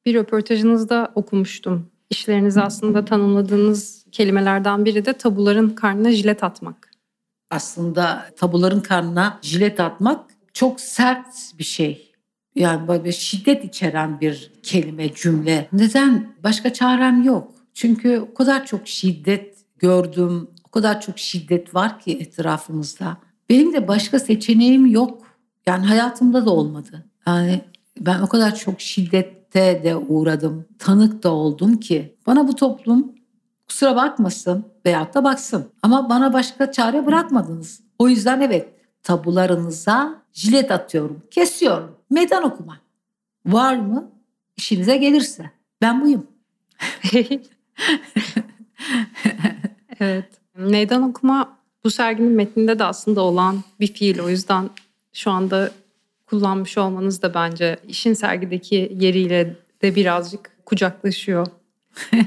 Bir 0.05 0.13
röportajınızda 0.13 1.11
okumuştum. 1.15 1.91
İşlerinizi 2.09 2.61
aslında 2.61 3.05
tanımladığınız 3.05 4.05
kelimelerden 4.11 4.85
biri 4.85 5.05
de 5.05 5.13
tabuların 5.13 5.69
karnına 5.69 6.11
jilet 6.11 6.43
atmak. 6.43 6.91
Aslında 7.49 8.25
tabuların 8.37 8.79
karnına 8.79 9.39
jilet 9.41 9.79
atmak 9.79 10.31
çok 10.53 10.79
sert 10.79 11.27
bir 11.59 11.63
şey. 11.63 12.11
Yani 12.55 12.87
böyle 12.87 13.11
şiddet 13.11 13.65
içeren 13.65 14.21
bir 14.21 14.51
kelime, 14.63 15.13
cümle. 15.13 15.69
Neden? 15.73 16.33
Başka 16.43 16.73
çarem 16.73 17.23
yok. 17.23 17.51
Çünkü 17.73 18.27
o 18.31 18.33
kadar 18.33 18.65
çok 18.65 18.87
şiddet 18.87 19.57
gördüm, 19.77 20.47
o 20.67 20.71
kadar 20.71 21.01
çok 21.01 21.19
şiddet 21.19 21.75
var 21.75 21.99
ki 21.99 22.11
etrafımızda. 22.11 23.17
Benim 23.49 23.73
de 23.73 23.87
başka 23.87 24.19
seçeneğim 24.19 24.85
yok. 24.85 25.21
Yani 25.65 25.85
hayatımda 25.85 26.45
da 26.45 26.49
olmadı. 26.49 27.05
Yani 27.27 27.61
ben 27.99 28.21
o 28.21 28.27
kadar 28.27 28.55
çok 28.55 28.81
şiddette 28.81 29.81
de 29.83 29.95
uğradım, 29.95 30.65
tanık 30.79 31.23
da 31.23 31.31
oldum 31.31 31.77
ki 31.77 32.15
bana 32.27 32.47
bu 32.47 32.55
toplum 32.55 33.15
kusura 33.67 33.95
bakmasın 33.95 34.65
veyahut 34.85 35.13
da 35.13 35.23
baksın. 35.23 35.71
Ama 35.81 36.09
bana 36.09 36.33
başka 36.33 36.71
çare 36.71 37.05
bırakmadınız. 37.05 37.81
O 37.99 38.09
yüzden 38.09 38.41
evet 38.41 38.69
tabularınıza 39.03 40.21
jilet 40.33 40.71
atıyorum, 40.71 41.21
kesiyorum. 41.31 41.95
Meydan 42.09 42.43
okuma. 42.43 42.77
Var 43.45 43.75
mı? 43.75 44.11
İşinize 44.57 44.97
gelirse. 44.97 45.51
Ben 45.81 46.01
buyum. 46.01 46.27
evet. 49.99 50.25
Meydan 50.57 51.03
okuma 51.03 51.57
bu 51.83 51.89
serginin 51.89 52.31
metninde 52.31 52.79
de 52.79 52.83
aslında 52.83 53.21
olan 53.21 53.63
bir 53.79 53.93
fiil. 53.93 54.19
O 54.19 54.29
yüzden 54.29 54.69
şu 55.13 55.31
anda 55.31 55.71
kullanmış 56.31 56.77
olmanız 56.77 57.21
da 57.21 57.33
bence 57.33 57.77
işin 57.87 58.13
sergideki 58.13 58.91
yeriyle 58.99 59.55
de 59.81 59.95
birazcık 59.95 60.51
kucaklaşıyor. 60.65 61.47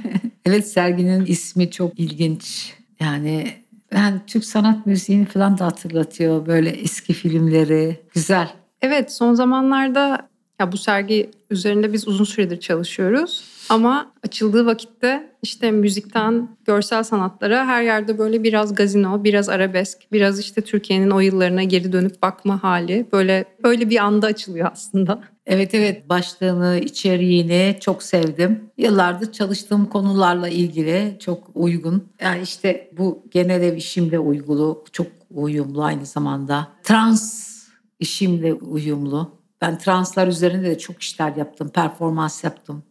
Evet 0.46 0.68
serginin 0.68 1.26
ismi 1.26 1.70
çok 1.70 2.00
ilginç. 2.00 2.74
Yani 3.00 3.46
ben 3.92 4.20
Türk 4.26 4.44
sanat 4.44 4.86
müziğini 4.86 5.24
falan 5.24 5.58
da 5.58 5.66
hatırlatıyor. 5.66 6.46
Böyle 6.46 6.70
eski 6.70 7.12
filmleri. 7.12 8.00
Güzel. 8.14 8.48
Evet 8.82 9.12
son 9.12 9.34
zamanlarda 9.34 10.28
ya 10.60 10.72
bu 10.72 10.76
sergi 10.76 11.30
üzerinde 11.50 11.92
biz 11.92 12.08
uzun 12.08 12.24
süredir 12.24 12.60
çalışıyoruz. 12.60 13.44
Ama 13.68 14.12
açıldığı 14.24 14.66
vakitte 14.66 15.32
işte 15.42 15.70
müzikten 15.70 16.48
görsel 16.64 17.02
sanatlara 17.02 17.66
her 17.66 17.82
yerde 17.82 18.18
böyle 18.18 18.42
biraz 18.42 18.74
gazino, 18.74 19.24
biraz 19.24 19.48
arabesk, 19.48 20.12
biraz 20.12 20.40
işte 20.40 20.60
Türkiye'nin 20.60 21.10
o 21.10 21.20
yıllarına 21.20 21.62
geri 21.62 21.92
dönüp 21.92 22.22
bakma 22.22 22.62
hali. 22.62 23.06
Böyle 23.12 23.44
böyle 23.62 23.90
bir 23.90 23.98
anda 23.98 24.26
açılıyor 24.26 24.70
aslında. 24.72 25.22
Evet 25.46 25.74
evet 25.74 26.08
başlığını, 26.08 26.78
içeriğini 26.78 27.76
çok 27.80 28.02
sevdim. 28.02 28.70
Yıllardır 28.78 29.32
çalıştığım 29.32 29.86
konularla 29.86 30.48
ilgili 30.48 31.16
çok 31.20 31.50
uygun. 31.54 32.08
Yani 32.20 32.42
işte 32.42 32.90
bu 32.98 33.22
genel 33.30 33.62
ev 33.62 33.76
işimle 33.76 34.18
uygulu, 34.18 34.84
çok 34.92 35.06
uyumlu 35.30 35.84
aynı 35.84 36.06
zamanda. 36.06 36.68
Trans 36.82 37.54
işimle 38.00 38.54
uyumlu. 38.54 39.44
Ben 39.60 39.78
translar 39.78 40.28
üzerinde 40.28 40.70
de 40.70 40.78
çok 40.78 41.02
işler 41.02 41.36
yaptım, 41.36 41.68
performans 41.68 42.44
yaptım. 42.44 42.82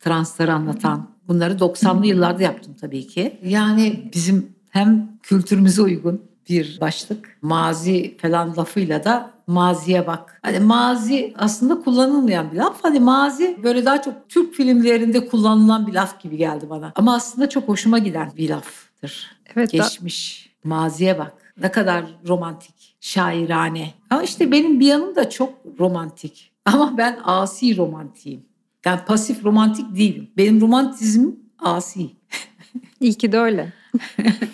Transları 0.00 0.54
anlatan. 0.54 1.08
Bunları 1.28 1.54
90'lı 1.54 2.06
yıllarda 2.06 2.42
yaptım 2.42 2.74
tabii 2.80 3.06
ki. 3.06 3.40
Yani 3.44 4.10
bizim 4.14 4.52
hem 4.70 5.08
kültürümüze 5.22 5.82
uygun 5.82 6.22
bir 6.48 6.78
başlık. 6.80 7.38
Mazi 7.42 8.16
falan 8.18 8.56
lafıyla 8.56 9.04
da 9.04 9.30
maziye 9.46 10.06
bak. 10.06 10.40
Hani 10.42 10.60
mazi 10.60 11.34
aslında 11.38 11.80
kullanılmayan 11.80 12.52
bir 12.52 12.56
laf. 12.56 12.84
Hani 12.84 13.00
mazi 13.00 13.58
böyle 13.62 13.84
daha 13.84 14.02
çok 14.02 14.14
Türk 14.28 14.54
filmlerinde 14.54 15.26
kullanılan 15.28 15.86
bir 15.86 15.92
laf 15.92 16.20
gibi 16.22 16.36
geldi 16.36 16.70
bana. 16.70 16.92
Ama 16.94 17.14
aslında 17.14 17.48
çok 17.48 17.68
hoşuma 17.68 17.98
giden 17.98 18.32
bir 18.36 18.48
laftır. 18.50 19.30
Evet, 19.56 19.70
Geçmiş, 19.70 20.50
maziye 20.64 21.18
bak. 21.18 21.32
Ne 21.62 21.70
kadar 21.70 22.04
romantik, 22.28 22.96
şairane. 23.00 23.94
Ama 24.10 24.22
işte 24.22 24.52
benim 24.52 24.80
bir 24.80 24.86
yanım 24.86 25.16
da 25.16 25.30
çok 25.30 25.52
romantik. 25.78 26.52
Ama 26.64 26.98
ben 26.98 27.18
asi 27.24 27.76
romantiyim. 27.76 28.49
Yani 28.84 29.00
pasif 29.06 29.44
romantik 29.44 29.96
değilim. 29.96 30.30
Benim 30.36 30.60
romantizmim 30.60 31.36
asi. 31.58 32.10
İyi 33.00 33.14
ki 33.14 33.32
de 33.32 33.38
öyle. 33.38 33.72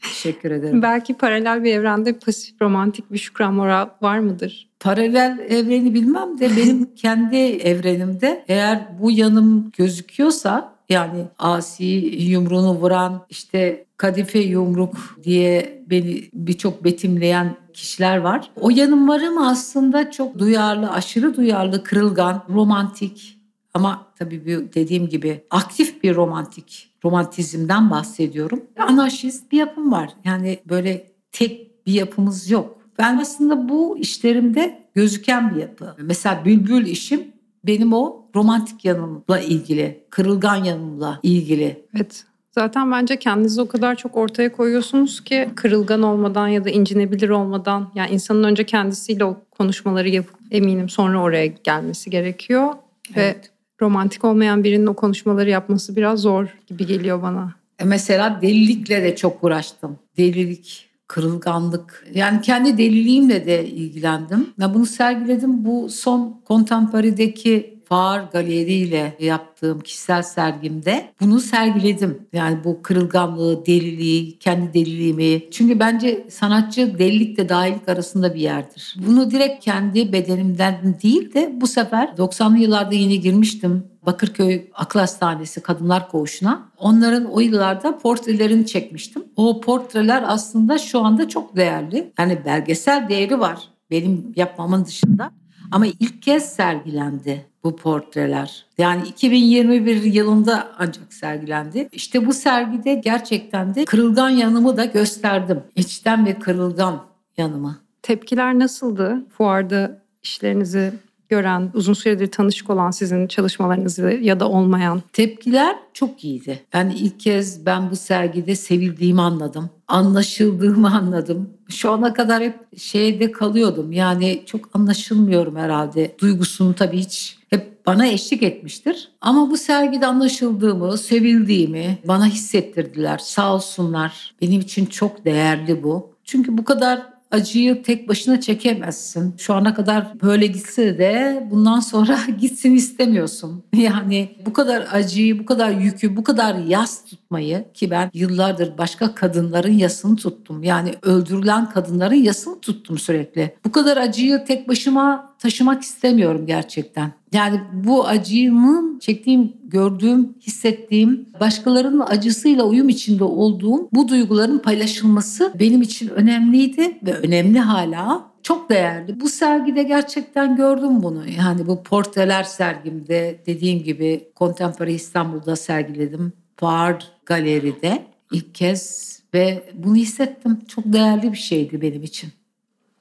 Teşekkür 0.00 0.50
ederim. 0.50 0.82
Belki 0.82 1.14
paralel 1.14 1.64
bir 1.64 1.74
evrende 1.74 2.12
pasif 2.12 2.62
romantik 2.62 3.12
bir 3.12 3.18
Şükran 3.18 3.54
Moral 3.54 3.88
var 4.02 4.18
mıdır? 4.18 4.68
Paralel 4.80 5.38
evreni 5.48 5.94
bilmem 5.94 6.38
de 6.38 6.50
benim 6.56 6.94
kendi 6.96 7.36
evrenimde 7.36 8.44
eğer 8.48 8.86
bu 9.00 9.10
yanım 9.10 9.72
gözüküyorsa 9.76 10.76
yani 10.88 11.24
asi 11.38 11.84
yumruğunu 12.18 12.74
vuran 12.74 13.26
işte 13.30 13.84
kadife 13.96 14.38
yumruk 14.38 15.18
diye 15.24 15.82
beni 15.90 16.22
birçok 16.32 16.84
betimleyen 16.84 17.56
kişiler 17.76 18.16
var. 18.16 18.50
O 18.60 18.70
yanım 18.70 19.08
var 19.08 19.20
ama 19.20 19.48
aslında 19.48 20.10
çok 20.10 20.38
duyarlı, 20.38 20.90
aşırı 20.90 21.36
duyarlı, 21.36 21.84
kırılgan, 21.84 22.44
romantik 22.48 23.38
ama 23.74 24.06
tabii 24.18 24.68
dediğim 24.74 25.08
gibi 25.08 25.44
aktif 25.50 26.02
bir 26.02 26.14
romantik, 26.14 26.90
romantizmden 27.04 27.90
bahsediyorum. 27.90 28.64
Anarşist 28.78 29.52
bir 29.52 29.58
yapım 29.58 29.92
var. 29.92 30.10
Yani 30.24 30.58
böyle 30.68 31.06
tek 31.32 31.86
bir 31.86 31.92
yapımız 31.92 32.50
yok. 32.50 32.78
Ben 32.98 33.18
aslında 33.18 33.68
bu 33.68 33.98
işlerimde 33.98 34.82
gözüken 34.94 35.54
bir 35.54 35.60
yapı. 35.60 35.96
Mesela 36.00 36.44
Bülbül 36.44 36.86
işim 36.86 37.32
benim 37.64 37.92
o 37.92 38.26
romantik 38.34 38.84
yanımla 38.84 39.40
ilgili, 39.40 40.04
kırılgan 40.10 40.64
yanımla 40.64 41.20
ilgili. 41.22 41.86
Evet. 41.96 42.24
Zaten 42.58 42.92
bence 42.92 43.16
kendinizi 43.16 43.60
o 43.60 43.68
kadar 43.68 43.94
çok 43.94 44.16
ortaya 44.16 44.52
koyuyorsunuz 44.52 45.24
ki 45.24 45.48
kırılgan 45.54 46.02
olmadan 46.02 46.48
ya 46.48 46.64
da 46.64 46.70
incinebilir 46.70 47.28
olmadan 47.28 47.88
yani 47.94 48.10
insanın 48.10 48.44
önce 48.44 48.64
kendisiyle 48.64 49.24
o 49.24 49.36
konuşmaları 49.50 50.08
yapıp 50.08 50.36
eminim 50.50 50.88
sonra 50.88 51.22
oraya 51.22 51.46
gelmesi 51.46 52.10
gerekiyor. 52.10 52.72
Evet. 53.14 53.36
Ve 53.36 53.48
romantik 53.80 54.24
olmayan 54.24 54.64
birinin 54.64 54.86
o 54.86 54.94
konuşmaları 54.94 55.50
yapması 55.50 55.96
biraz 55.96 56.20
zor 56.20 56.46
gibi 56.66 56.86
geliyor 56.86 57.22
bana. 57.22 57.54
E 57.78 57.84
mesela 57.84 58.38
delilikle 58.42 59.02
de 59.02 59.16
çok 59.16 59.44
uğraştım. 59.44 59.98
Delilik, 60.16 60.88
kırılganlık. 61.08 62.06
Yani 62.14 62.40
kendi 62.40 62.78
deliliğimle 62.78 63.46
de 63.46 63.66
ilgilendim. 63.66 64.50
Ya 64.58 64.74
bunu 64.74 64.86
sergiledim. 64.86 65.64
Bu 65.64 65.88
son 65.88 66.40
Contemporary'deki 66.48 67.75
Far 67.88 68.20
Galeri 68.32 68.72
ile 68.72 69.16
yaptığım 69.20 69.80
kişisel 69.80 70.22
sergimde 70.22 71.12
bunu 71.20 71.40
sergiledim. 71.40 72.18
Yani 72.32 72.64
bu 72.64 72.82
kırılganlığı, 72.82 73.66
deliliği, 73.66 74.38
kendi 74.38 74.74
deliliğimi. 74.74 75.50
Çünkü 75.50 75.80
bence 75.80 76.26
sanatçı 76.30 76.98
delilikle 76.98 77.48
dahillik 77.48 77.88
arasında 77.88 78.34
bir 78.34 78.40
yerdir. 78.40 78.96
Bunu 79.06 79.30
direkt 79.30 79.64
kendi 79.64 80.12
bedenimden 80.12 80.96
değil 81.02 81.34
de 81.34 81.52
bu 81.60 81.66
sefer 81.66 82.08
90'lı 82.08 82.58
yıllarda 82.58 82.94
yine 82.94 83.16
girmiştim 83.16 83.84
Bakırköy 84.06 84.70
Akıl 84.74 85.00
Hastanesi 85.00 85.60
Kadınlar 85.60 86.08
Koğuşu'na. 86.08 86.68
Onların 86.78 87.24
o 87.24 87.40
yıllarda 87.40 87.98
portrelerini 87.98 88.66
çekmiştim. 88.66 89.24
O 89.36 89.60
portreler 89.60 90.24
aslında 90.26 90.78
şu 90.78 91.00
anda 91.00 91.28
çok 91.28 91.56
değerli. 91.56 92.12
Yani 92.18 92.38
belgesel 92.44 93.08
değeri 93.08 93.40
var 93.40 93.68
benim 93.90 94.32
yapmamın 94.36 94.84
dışında. 94.84 95.30
Ama 95.70 95.86
ilk 95.86 96.22
kez 96.22 96.52
sergilendi 96.52 97.46
bu 97.66 97.76
portreler. 97.76 98.66
Yani 98.78 99.08
2021 99.08 100.02
yılında 100.02 100.68
ancak 100.78 101.12
sergilendi. 101.12 101.88
İşte 101.92 102.26
bu 102.26 102.32
sergide 102.32 102.94
gerçekten 102.94 103.74
de 103.74 103.84
kırılgan 103.84 104.28
yanımı 104.28 104.76
da 104.76 104.84
gösterdim. 104.84 105.62
İçten 105.76 106.26
ve 106.26 106.38
kırılgan 106.38 107.02
yanımı. 107.36 107.78
Tepkiler 108.02 108.58
nasıldı 108.58 109.24
fuarda 109.36 110.02
işlerinizi 110.22 110.92
gören, 111.28 111.70
uzun 111.74 111.92
süredir 111.92 112.30
tanışık 112.30 112.70
olan 112.70 112.90
sizin 112.90 113.26
çalışmalarınızı 113.26 114.18
ya 114.22 114.40
da 114.40 114.48
olmayan? 114.48 115.02
Tepkiler 115.12 115.76
çok 115.92 116.24
iyiydi. 116.24 116.60
Yani 116.74 116.94
ilk 116.94 117.20
kez 117.20 117.66
ben 117.66 117.90
bu 117.90 117.96
sergide 117.96 118.56
sevildiğimi 118.56 119.20
anladım. 119.20 119.70
Anlaşıldığımı 119.88 120.94
anladım. 120.96 121.50
Şu 121.68 121.90
ana 121.90 122.12
kadar 122.12 122.42
hep 122.42 122.78
şeyde 122.78 123.32
kalıyordum. 123.32 123.92
Yani 123.92 124.42
çok 124.46 124.76
anlaşılmıyorum 124.76 125.56
herhalde. 125.56 126.16
Duygusunu 126.18 126.74
tabii 126.74 126.98
hiç 126.98 127.38
hep 127.50 127.86
bana 127.86 128.06
eşlik 128.06 128.42
etmiştir. 128.42 129.08
Ama 129.20 129.50
bu 129.50 129.56
sergide 129.56 130.06
anlaşıldığımı, 130.06 130.98
sevildiğimi 130.98 131.98
bana 132.08 132.26
hissettirdiler. 132.26 133.18
Sağ 133.18 133.54
olsunlar. 133.54 134.34
Benim 134.42 134.60
için 134.60 134.86
çok 134.86 135.24
değerli 135.24 135.82
bu. 135.82 136.10
Çünkü 136.24 136.58
bu 136.58 136.64
kadar 136.64 137.15
acıyı 137.30 137.82
tek 137.82 138.08
başına 138.08 138.40
çekemezsin. 138.40 139.34
Şu 139.38 139.54
ana 139.54 139.74
kadar 139.74 140.20
böyle 140.22 140.46
gitse 140.46 140.98
de 140.98 141.46
bundan 141.50 141.80
sonra 141.80 142.18
gitsin 142.40 142.74
istemiyorsun. 142.74 143.64
Yani 143.74 144.28
bu 144.46 144.52
kadar 144.52 144.88
acıyı, 144.92 145.38
bu 145.38 145.46
kadar 145.46 145.70
yükü, 145.70 146.16
bu 146.16 146.24
kadar 146.24 146.54
yas 146.54 147.04
tutmayı 147.04 147.64
ki 147.74 147.90
ben 147.90 148.10
yıllardır 148.14 148.78
başka 148.78 149.14
kadınların 149.14 149.72
yasını 149.72 150.16
tuttum. 150.16 150.62
Yani 150.62 150.94
öldürülen 151.02 151.70
kadınların 151.70 152.14
yasını 152.14 152.60
tuttum 152.60 152.98
sürekli. 152.98 153.54
Bu 153.64 153.72
kadar 153.72 153.96
acıyı 153.96 154.44
tek 154.44 154.68
başıma 154.68 155.35
taşımak 155.46 155.82
istemiyorum 155.82 156.46
gerçekten. 156.46 157.12
Yani 157.32 157.60
bu 157.72 158.06
acımın 158.06 158.98
çektiğim, 158.98 159.52
gördüğüm, 159.64 160.34
hissettiğim, 160.40 161.26
başkalarının 161.40 162.04
acısıyla 162.06 162.64
uyum 162.64 162.88
içinde 162.88 163.24
olduğum 163.24 163.88
bu 163.92 164.08
duyguların 164.08 164.58
paylaşılması 164.58 165.52
benim 165.60 165.82
için 165.82 166.08
önemliydi 166.08 166.98
ve 167.02 167.12
önemli 167.14 167.58
hala. 167.58 168.30
Çok 168.42 168.70
değerli. 168.70 169.20
Bu 169.20 169.28
sergide 169.28 169.82
gerçekten 169.82 170.56
gördüm 170.56 171.02
bunu. 171.02 171.22
Yani 171.38 171.66
bu 171.66 171.82
portreler 171.82 172.42
sergimde 172.42 173.40
dediğim 173.46 173.82
gibi 173.82 174.28
Contemporary 174.36 174.94
İstanbul'da 174.94 175.56
sergiledim. 175.56 176.32
Fuar 176.56 177.12
Galeri'de 177.26 178.02
ilk 178.32 178.54
kez 178.54 179.06
ve 179.34 179.70
bunu 179.74 179.96
hissettim. 179.96 180.58
Çok 180.68 180.84
değerli 180.84 181.32
bir 181.32 181.38
şeydi 181.38 181.80
benim 181.80 182.02
için. 182.02 182.30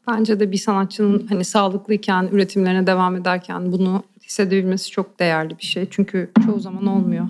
Bence 0.07 0.39
de 0.39 0.51
bir 0.51 0.57
sanatçının 0.57 1.27
hani 1.27 1.43
sağlıklıyken, 1.43 2.29
üretimlerine 2.31 2.87
devam 2.87 3.15
ederken 3.15 3.71
bunu 3.71 4.03
hissedebilmesi 4.23 4.91
çok 4.91 5.19
değerli 5.19 5.57
bir 5.57 5.63
şey. 5.63 5.87
Çünkü 5.89 6.31
çoğu 6.45 6.59
zaman 6.59 6.87
olmuyor. 6.87 7.25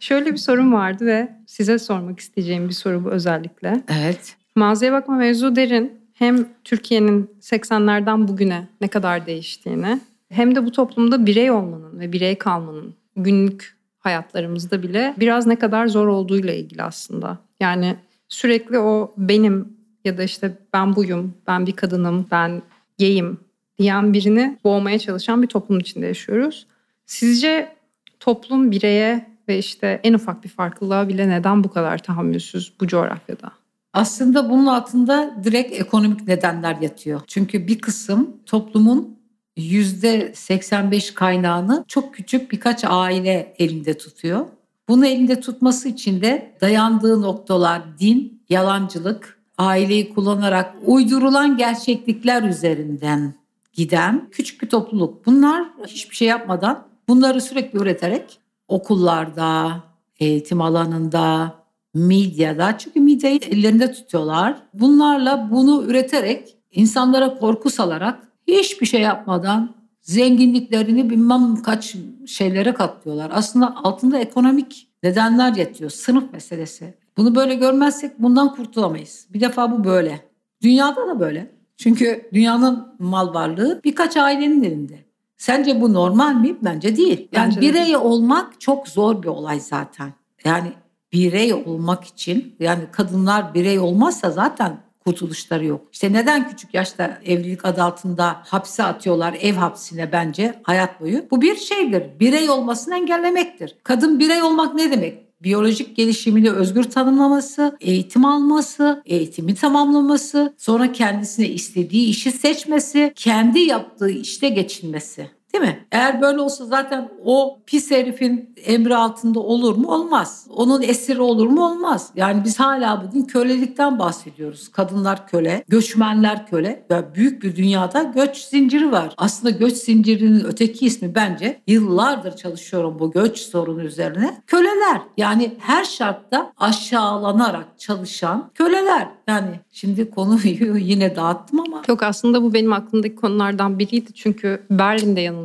Şöyle 0.00 0.32
bir 0.32 0.36
sorum 0.36 0.72
vardı 0.72 1.06
ve 1.06 1.32
size 1.46 1.78
sormak 1.78 2.20
isteyeceğim 2.20 2.68
bir 2.68 2.74
soru 2.74 3.04
bu 3.04 3.10
özellikle. 3.10 3.82
Evet. 3.88 4.36
Maziye 4.56 4.92
bakma 4.92 5.16
mevzu 5.16 5.56
derin. 5.56 5.92
Hem 6.12 6.48
Türkiye'nin 6.64 7.30
80'lerden 7.40 8.28
bugüne 8.28 8.68
ne 8.80 8.88
kadar 8.88 9.26
değiştiğini 9.26 10.00
hem 10.28 10.54
de 10.54 10.66
bu 10.66 10.72
toplumda 10.72 11.26
birey 11.26 11.50
olmanın 11.50 12.00
ve 12.00 12.12
birey 12.12 12.38
kalmanın 12.38 12.94
günlük 13.16 13.76
hayatlarımızda 13.98 14.82
bile 14.82 15.14
biraz 15.20 15.46
ne 15.46 15.56
kadar 15.56 15.86
zor 15.86 16.06
olduğuyla 16.06 16.54
ilgili 16.54 16.82
aslında. 16.82 17.38
Yani 17.60 17.96
sürekli 18.28 18.78
o 18.78 19.14
benim 19.16 19.71
ya 20.04 20.18
da 20.18 20.22
işte 20.22 20.58
ben 20.72 20.96
buyum, 20.96 21.34
ben 21.46 21.66
bir 21.66 21.72
kadınım, 21.72 22.26
ben 22.30 22.62
gayim 22.98 23.40
diyen 23.78 24.12
birini 24.12 24.58
boğmaya 24.64 24.98
çalışan 24.98 25.42
bir 25.42 25.46
toplum 25.46 25.78
içinde 25.78 26.06
yaşıyoruz. 26.06 26.66
Sizce 27.06 27.76
toplum 28.20 28.70
bireye 28.70 29.32
ve 29.48 29.58
işte 29.58 30.00
en 30.02 30.14
ufak 30.14 30.44
bir 30.44 30.48
farklılığa 30.48 31.08
bile 31.08 31.28
neden 31.28 31.64
bu 31.64 31.70
kadar 31.70 31.98
tahammülsüz 31.98 32.72
bu 32.80 32.86
coğrafyada? 32.86 33.52
Aslında 33.92 34.50
bunun 34.50 34.66
altında 34.66 35.36
direkt 35.44 35.80
ekonomik 35.80 36.28
nedenler 36.28 36.76
yatıyor. 36.80 37.20
Çünkü 37.26 37.66
bir 37.66 37.78
kısım 37.78 38.36
toplumun 38.46 39.18
%85 39.56 41.14
kaynağını 41.14 41.84
çok 41.88 42.14
küçük 42.14 42.52
birkaç 42.52 42.84
aile 42.84 43.54
elinde 43.58 43.98
tutuyor. 43.98 44.46
Bunu 44.88 45.06
elinde 45.06 45.40
tutması 45.40 45.88
için 45.88 46.20
de 46.20 46.52
dayandığı 46.60 47.22
noktalar 47.22 47.98
din, 47.98 48.42
yalancılık, 48.48 49.41
aileyi 49.58 50.14
kullanarak 50.14 50.74
uydurulan 50.86 51.56
gerçeklikler 51.56 52.42
üzerinden 52.42 53.34
giden 53.72 54.28
küçük 54.30 54.62
bir 54.62 54.68
topluluk. 54.68 55.26
Bunlar 55.26 55.64
hiçbir 55.86 56.16
şey 56.16 56.28
yapmadan 56.28 56.86
bunları 57.08 57.40
sürekli 57.40 57.78
üreterek 57.78 58.38
okullarda, 58.68 59.80
eğitim 60.20 60.60
alanında, 60.60 61.54
medyada 61.94 62.78
çünkü 62.78 63.00
medyayı 63.00 63.38
ellerinde 63.38 63.92
tutuyorlar. 63.92 64.56
Bunlarla 64.74 65.48
bunu 65.50 65.84
üreterek 65.84 66.56
insanlara 66.72 67.38
korku 67.38 67.70
salarak 67.70 68.28
hiçbir 68.46 68.86
şey 68.86 69.00
yapmadan 69.00 69.74
zenginliklerini 70.00 71.10
bilmem 71.10 71.62
kaç 71.62 71.96
şeylere 72.26 72.74
katlıyorlar. 72.74 73.30
Aslında 73.34 73.76
altında 73.76 74.18
ekonomik 74.18 74.88
nedenler 75.02 75.56
yatıyor. 75.56 75.90
Sınıf 75.90 76.32
meselesi. 76.32 77.01
Bunu 77.16 77.34
böyle 77.34 77.54
görmezsek 77.54 78.18
bundan 78.18 78.54
kurtulamayız. 78.54 79.26
Bir 79.30 79.40
defa 79.40 79.72
bu 79.72 79.84
böyle. 79.84 80.20
Dünyada 80.62 81.08
da 81.08 81.20
böyle. 81.20 81.50
Çünkü 81.76 82.28
dünyanın 82.32 82.94
mal 82.98 83.34
varlığı 83.34 83.80
birkaç 83.84 84.16
ailenin 84.16 84.62
elinde. 84.62 84.98
Sence 85.36 85.80
bu 85.80 85.92
normal 85.92 86.34
mi? 86.34 86.56
Bence 86.62 86.96
değil. 86.96 87.28
Yani 87.32 87.46
Bence 87.46 87.60
birey 87.60 87.84
değil. 87.84 87.94
olmak 87.94 88.60
çok 88.60 88.88
zor 88.88 89.22
bir 89.22 89.28
olay 89.28 89.60
zaten. 89.60 90.12
Yani 90.44 90.72
birey 91.12 91.54
olmak 91.54 92.04
için 92.04 92.56
yani 92.60 92.82
kadınlar 92.92 93.54
birey 93.54 93.78
olmazsa 93.78 94.30
zaten 94.30 94.78
kurtuluşları 95.04 95.64
yok. 95.64 95.80
İşte 95.92 96.12
neden 96.12 96.48
küçük 96.48 96.74
yaşta 96.74 97.18
evlilik 97.24 97.64
adı 97.64 97.82
altında 97.82 98.36
hapse 98.44 98.84
atıyorlar 98.84 99.36
ev 99.40 99.54
hapsine 99.54 100.12
bence 100.12 100.60
hayat 100.62 101.00
boyu? 101.00 101.24
Bu 101.30 101.40
bir 101.40 101.56
şeydir. 101.56 102.02
Birey 102.20 102.50
olmasını 102.50 102.94
engellemektir. 102.94 103.76
Kadın 103.82 104.18
birey 104.18 104.42
olmak 104.42 104.74
ne 104.74 104.90
demek? 104.90 105.21
Biyolojik 105.44 105.96
gelişimini 105.96 106.50
özgür 106.50 106.84
tanımlaması, 106.84 107.76
eğitim 107.80 108.24
alması, 108.24 109.02
eğitimi 109.06 109.54
tamamlaması, 109.54 110.54
sonra 110.58 110.92
kendisine 110.92 111.48
istediği 111.48 112.08
işi 112.08 112.32
seçmesi, 112.32 113.12
kendi 113.16 113.58
yaptığı 113.58 114.10
işte 114.10 114.48
geçinmesi. 114.48 115.30
Değil 115.54 115.64
mi? 115.64 115.86
Eğer 115.92 116.22
böyle 116.22 116.40
olsa 116.40 116.66
zaten 116.66 117.08
o 117.24 117.58
pis 117.66 117.90
herifin 117.90 118.54
emri 118.64 118.96
altında 118.96 119.40
olur 119.40 119.76
mu? 119.76 119.92
Olmaz. 119.94 120.46
Onun 120.50 120.82
esiri 120.82 121.20
olur 121.20 121.46
mu? 121.46 121.66
Olmaz. 121.66 122.10
Yani 122.16 122.44
biz 122.44 122.60
hala 122.60 123.04
bugün 123.06 123.24
kölelikten 123.24 123.98
bahsediyoruz. 123.98 124.68
Kadınlar 124.68 125.26
köle, 125.26 125.64
göçmenler 125.68 126.46
köle. 126.46 126.86
Ve 126.90 127.14
büyük 127.14 127.42
bir 127.42 127.56
dünyada 127.56 128.02
göç 128.02 128.36
zinciri 128.36 128.92
var. 128.92 129.14
Aslında 129.16 129.50
göç 129.50 129.72
zincirinin 129.72 130.44
öteki 130.44 130.86
ismi 130.86 131.14
bence 131.14 131.60
yıllardır 131.66 132.36
çalışıyorum 132.36 132.98
bu 132.98 133.10
göç 133.10 133.38
sorunu 133.38 133.82
üzerine. 133.82 134.36
Köleler. 134.46 135.00
Yani 135.16 135.52
her 135.58 135.84
şartta 135.84 136.52
aşağılanarak 136.58 137.66
çalışan 137.78 138.50
köleler. 138.54 139.08
Yani 139.28 139.60
şimdi 139.72 140.10
konuyu 140.10 140.76
yine 140.78 141.16
dağıttım 141.16 141.60
ama 141.60 141.82
Yok 141.88 142.02
aslında 142.02 142.42
bu 142.42 142.54
benim 142.54 142.72
aklımdaki 142.72 143.16
konulardan 143.16 143.78
biriydi. 143.78 144.12
Çünkü 144.12 144.62
Berlin'de 144.70 145.20
yanılmıyorsam 145.20 145.41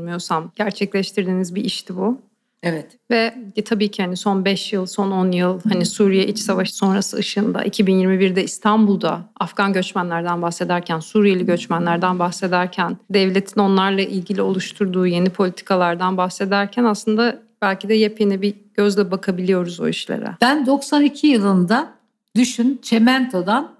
gerçekleştirdiğiniz 0.55 1.55
bir 1.55 1.63
işti 1.63 1.97
bu. 1.97 2.21
evet. 2.63 2.85
Ve 3.11 3.35
e, 3.55 3.63
tabii 3.63 3.91
ki 3.91 4.03
hani 4.03 4.17
son 4.17 4.45
5 4.45 4.73
yıl, 4.73 4.85
son 4.85 5.11
10 5.11 5.31
yıl 5.31 5.61
hani 5.69 5.85
Suriye 5.85 6.27
iç 6.27 6.39
savaşı 6.39 6.75
sonrası 6.75 7.17
ışığında 7.17 7.65
2021'de 7.65 8.43
İstanbul'da 8.43 9.29
Afgan 9.39 9.73
göçmenlerden 9.73 10.41
bahsederken, 10.41 10.99
Suriyeli 10.99 11.45
göçmenlerden 11.45 12.19
bahsederken, 12.19 12.97
devletin 13.09 13.61
onlarla 13.61 14.01
ilgili 14.01 14.41
oluşturduğu 14.41 15.07
yeni 15.07 15.29
politikalardan 15.29 16.17
bahsederken 16.17 16.83
aslında 16.83 17.41
belki 17.61 17.89
de 17.89 17.93
yepyeni 17.93 18.41
bir 18.41 18.55
gözle 18.73 19.11
bakabiliyoruz 19.11 19.79
o 19.79 19.87
işlere. 19.87 20.37
Ben 20.41 20.65
92 20.65 21.27
yılında 21.27 21.93
düşün 22.35 22.79
Çemento'dan 22.81 23.75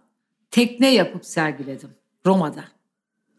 tekne 0.52 0.94
yapıp 0.94 1.26
sergiledim 1.26 1.90
Roma'da. 2.26 2.64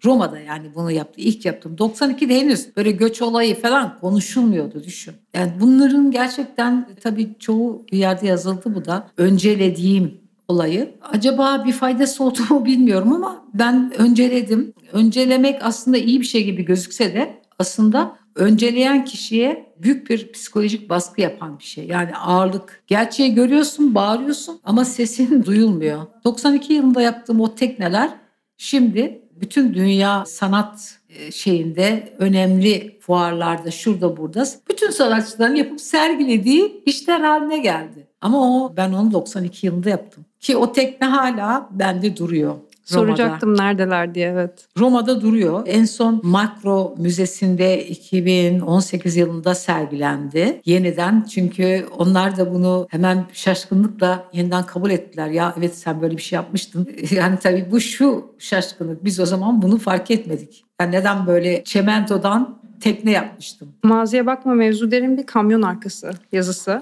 Roma'da 0.04 0.38
yani 0.38 0.74
bunu 0.74 0.90
yaptı. 0.90 1.20
ilk 1.20 1.44
yaptım. 1.44 1.76
92'de 1.76 2.40
henüz 2.40 2.76
böyle 2.76 2.90
göç 2.90 3.22
olayı 3.22 3.60
falan 3.60 3.98
konuşulmuyordu 4.00 4.84
düşün. 4.84 5.14
Yani 5.34 5.52
bunların 5.60 6.10
gerçekten 6.10 6.88
tabii 7.02 7.34
çoğu 7.38 7.86
bir 7.92 7.98
yerde 7.98 8.26
yazıldı 8.26 8.74
bu 8.74 8.84
da. 8.84 9.10
Öncelediğim 9.16 10.20
olayı. 10.48 10.94
Acaba 11.12 11.64
bir 11.66 11.72
faydası 11.72 12.24
oldu 12.24 12.38
mu 12.50 12.64
bilmiyorum 12.64 13.12
ama 13.12 13.44
ben 13.54 13.92
önceledim. 13.98 14.72
Öncelemek 14.92 15.64
aslında 15.64 15.98
iyi 15.98 16.20
bir 16.20 16.26
şey 16.26 16.44
gibi 16.44 16.64
gözükse 16.64 17.14
de 17.14 17.42
aslında 17.58 18.16
önceleyen 18.34 19.04
kişiye 19.04 19.72
büyük 19.78 20.10
bir 20.10 20.32
psikolojik 20.32 20.90
baskı 20.90 21.20
yapan 21.20 21.58
bir 21.58 21.64
şey. 21.64 21.86
Yani 21.86 22.16
ağırlık. 22.16 22.82
Gerçeği 22.86 23.34
görüyorsun, 23.34 23.94
bağırıyorsun 23.94 24.60
ama 24.64 24.84
sesin 24.84 25.44
duyulmuyor. 25.44 26.06
92 26.24 26.72
yılında 26.72 27.02
yaptığım 27.02 27.40
o 27.40 27.54
tekneler 27.54 28.10
şimdi 28.56 29.22
bütün 29.40 29.74
dünya 29.74 30.24
sanat 30.26 30.98
e, 31.08 31.30
şeyinde 31.32 32.14
önemli 32.18 32.98
fuarlarda 33.00 33.70
şurada 33.70 34.16
burada 34.16 34.46
bütün 34.68 34.90
sanatçıların 34.90 35.54
yapıp 35.54 35.80
sergilediği 35.80 36.82
işler 36.86 37.20
haline 37.20 37.58
geldi. 37.58 38.06
Ama 38.20 38.38
o 38.38 38.76
ben 38.76 38.92
onu 38.92 39.12
92 39.12 39.66
yılında 39.66 39.90
yaptım. 39.90 40.24
Ki 40.40 40.56
o 40.56 40.72
tekne 40.72 41.06
hala 41.06 41.68
bende 41.70 42.16
duruyor. 42.16 42.54
Roma'da. 42.92 43.16
Soracaktım 43.16 43.56
neredeler 43.56 44.14
diye 44.14 44.28
evet. 44.28 44.68
Roma'da 44.78 45.20
duruyor. 45.20 45.62
En 45.66 45.84
son 45.84 46.20
Makro 46.24 46.94
Müzesi'nde 46.98 47.86
2018 47.86 49.16
yılında 49.16 49.54
sergilendi. 49.54 50.60
Yeniden 50.64 51.26
çünkü 51.30 51.86
onlar 51.98 52.36
da 52.36 52.54
bunu 52.54 52.86
hemen 52.90 53.26
şaşkınlıkla 53.32 54.24
yeniden 54.32 54.66
kabul 54.66 54.90
ettiler. 54.90 55.28
Ya 55.28 55.54
evet 55.58 55.76
sen 55.76 56.00
böyle 56.00 56.16
bir 56.16 56.22
şey 56.22 56.36
yapmıştın. 56.36 56.88
Yani 57.10 57.38
tabii 57.38 57.66
bu 57.70 57.80
şu 57.80 58.34
şaşkınlık. 58.38 59.04
Biz 59.04 59.20
o 59.20 59.26
zaman 59.26 59.62
bunu 59.62 59.78
fark 59.78 60.10
etmedik. 60.10 60.64
Yani 60.80 60.92
neden 60.92 61.26
böyle 61.26 61.64
çementodan 61.64 62.58
tekne 62.80 63.10
yapmıştım. 63.10 63.68
Maziye 63.82 64.26
bakma 64.26 64.54
mevzu 64.54 64.90
derin 64.90 65.16
bir 65.16 65.26
kamyon 65.26 65.62
arkası 65.62 66.10
yazısı. 66.32 66.80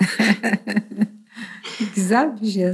Güzel 1.95 2.41
bir 2.41 2.47
şey. 2.47 2.73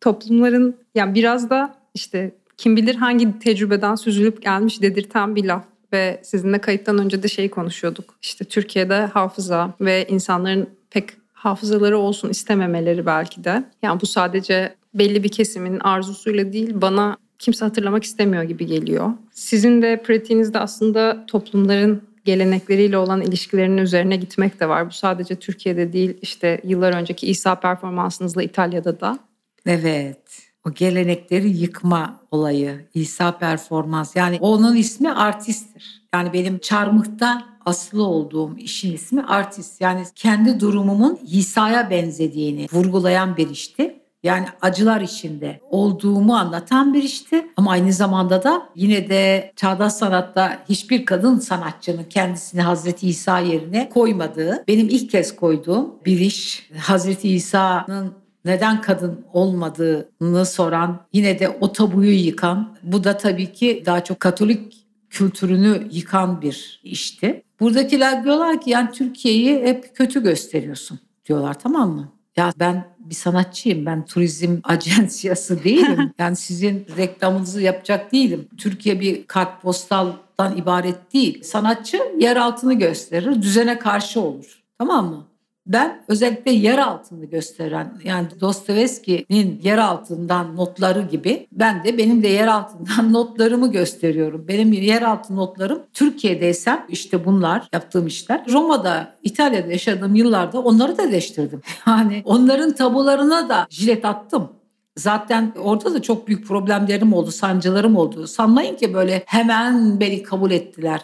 Toplumların 0.00 0.76
yani 0.94 1.14
biraz 1.14 1.50
da 1.50 1.74
işte 1.94 2.34
kim 2.64 2.76
bilir 2.76 2.94
hangi 2.94 3.38
tecrübeden 3.38 3.94
süzülüp 3.94 4.42
gelmiş 4.42 4.82
dedirten 4.82 5.36
bir 5.36 5.44
laf. 5.44 5.64
Ve 5.92 6.20
sizinle 6.22 6.58
kayıttan 6.58 6.98
önce 6.98 7.22
de 7.22 7.28
şeyi 7.28 7.50
konuşuyorduk. 7.50 8.14
İşte 8.22 8.44
Türkiye'de 8.44 9.06
hafıza 9.06 9.74
ve 9.80 10.06
insanların 10.08 10.68
pek 10.90 11.10
hafızaları 11.32 11.98
olsun 11.98 12.28
istememeleri 12.28 13.06
belki 13.06 13.44
de. 13.44 13.64
Yani 13.82 14.00
bu 14.00 14.06
sadece 14.06 14.74
belli 14.94 15.24
bir 15.24 15.28
kesimin 15.28 15.80
arzusuyla 15.80 16.52
değil 16.52 16.70
bana 16.74 17.16
kimse 17.38 17.64
hatırlamak 17.64 18.04
istemiyor 18.04 18.42
gibi 18.42 18.66
geliyor. 18.66 19.10
Sizin 19.32 19.82
de 19.82 20.02
pratiğinizde 20.02 20.58
aslında 20.58 21.26
toplumların 21.26 22.02
gelenekleriyle 22.24 22.98
olan 22.98 23.20
ilişkilerinin 23.20 23.78
üzerine 23.78 24.16
gitmek 24.16 24.60
de 24.60 24.68
var. 24.68 24.86
Bu 24.86 24.92
sadece 24.92 25.36
Türkiye'de 25.36 25.92
değil 25.92 26.18
işte 26.22 26.60
yıllar 26.64 26.92
önceki 26.92 27.26
İsa 27.26 27.54
performansınızla 27.54 28.42
İtalya'da 28.42 29.00
da. 29.00 29.18
Evet. 29.66 30.43
O 30.68 30.72
gelenekleri 30.72 31.48
yıkma 31.48 32.20
olayı, 32.30 32.88
İsa 32.94 33.38
performans. 33.38 34.16
Yani 34.16 34.38
onun 34.40 34.76
ismi 34.76 35.12
artisttir. 35.12 36.02
Yani 36.14 36.32
benim 36.32 36.58
çarmıhta 36.58 37.42
aslı 37.64 38.02
olduğum 38.02 38.56
işin 38.58 38.92
ismi 38.92 39.22
artist. 39.22 39.80
Yani 39.80 40.04
kendi 40.14 40.60
durumumun 40.60 41.18
İsa'ya 41.26 41.90
benzediğini 41.90 42.66
vurgulayan 42.72 43.36
bir 43.36 43.50
işti. 43.50 44.00
Yani 44.22 44.46
acılar 44.62 45.00
içinde 45.00 45.60
olduğumu 45.70 46.34
anlatan 46.34 46.94
bir 46.94 47.02
işti. 47.02 47.46
Ama 47.56 47.70
aynı 47.70 47.92
zamanda 47.92 48.42
da 48.42 48.68
yine 48.76 49.08
de 49.08 49.52
çağdaş 49.56 49.92
sanatta 49.92 50.64
hiçbir 50.68 51.04
kadın 51.04 51.38
sanatçının 51.38 52.04
kendisini 52.04 52.60
Hazreti 52.60 53.08
İsa 53.08 53.38
yerine 53.38 53.88
koymadığı, 53.88 54.64
benim 54.68 54.88
ilk 54.88 55.10
kez 55.10 55.36
koyduğum 55.36 55.94
bir 56.04 56.18
iş. 56.20 56.70
Hazreti 56.78 57.28
İsa'nın 57.28 58.23
neden 58.44 58.80
kadın 58.80 59.24
olmadığını 59.32 60.46
soran, 60.46 61.06
yine 61.12 61.38
de 61.38 61.48
o 61.48 61.72
tabuyu 61.72 62.24
yıkan, 62.24 62.76
bu 62.82 63.04
da 63.04 63.16
tabii 63.16 63.52
ki 63.52 63.82
daha 63.86 64.04
çok 64.04 64.20
Katolik 64.20 64.86
kültürünü 65.10 65.88
yıkan 65.92 66.42
bir 66.42 66.80
işti. 66.84 67.42
Buradakiler 67.60 68.24
diyorlar 68.24 68.60
ki 68.60 68.70
yani 68.70 68.90
Türkiye'yi 68.90 69.62
hep 69.62 69.96
kötü 69.96 70.22
gösteriyorsun 70.22 70.98
diyorlar 71.28 71.58
tamam 71.58 71.90
mı? 71.90 72.12
Ya 72.36 72.52
ben 72.58 72.94
bir 72.98 73.14
sanatçıyım. 73.14 73.86
Ben 73.86 74.04
turizm 74.04 74.58
ajansiyası 74.64 75.64
değilim. 75.64 76.12
Yani 76.18 76.36
sizin 76.36 76.86
reklamınızı 76.96 77.60
yapacak 77.60 78.12
değilim. 78.12 78.48
Türkiye 78.58 79.00
bir 79.00 79.26
kartpostaldan 79.26 80.56
ibaret 80.56 81.12
değil. 81.12 81.42
Sanatçı 81.42 81.98
yer 82.18 82.36
altını 82.36 82.74
gösterir, 82.74 83.42
düzene 83.42 83.78
karşı 83.78 84.20
olur. 84.20 84.62
Tamam 84.78 85.06
mı? 85.06 85.26
Ben 85.66 86.04
özellikle 86.08 86.50
yer 86.50 86.78
altını 86.78 87.24
gösteren 87.24 88.00
yani 88.04 88.26
Dostoyevski'nin 88.40 89.60
yer 89.62 89.78
altından 89.78 90.56
notları 90.56 91.02
gibi 91.02 91.46
ben 91.52 91.84
de 91.84 91.98
benim 91.98 92.22
de 92.22 92.28
yer 92.28 92.46
altından 92.46 93.12
notlarımı 93.12 93.72
gösteriyorum. 93.72 94.48
Benim 94.48 94.72
yer 94.72 95.02
altı 95.02 95.36
notlarım 95.36 95.82
Türkiye'deysem 95.92 96.84
işte 96.88 97.24
bunlar 97.24 97.68
yaptığım 97.72 98.06
işler. 98.06 98.44
Roma'da, 98.48 99.14
İtalya'da 99.22 99.70
yaşadığım 99.70 100.14
yıllarda 100.14 100.60
onları 100.60 100.98
da 100.98 101.12
değiştirdim. 101.12 101.60
Yani 101.86 102.22
onların 102.24 102.72
tabularına 102.72 103.48
da 103.48 103.66
jilet 103.70 104.04
attım. 104.04 104.48
Zaten 104.96 105.52
orada 105.62 105.94
da 105.94 106.02
çok 106.02 106.28
büyük 106.28 106.46
problemlerim 106.46 107.12
oldu, 107.12 107.30
sancılarım 107.30 107.96
oldu. 107.96 108.26
Sanmayın 108.26 108.76
ki 108.76 108.94
böyle 108.94 109.22
hemen 109.26 110.00
beni 110.00 110.22
kabul 110.22 110.50
ettiler. 110.50 111.00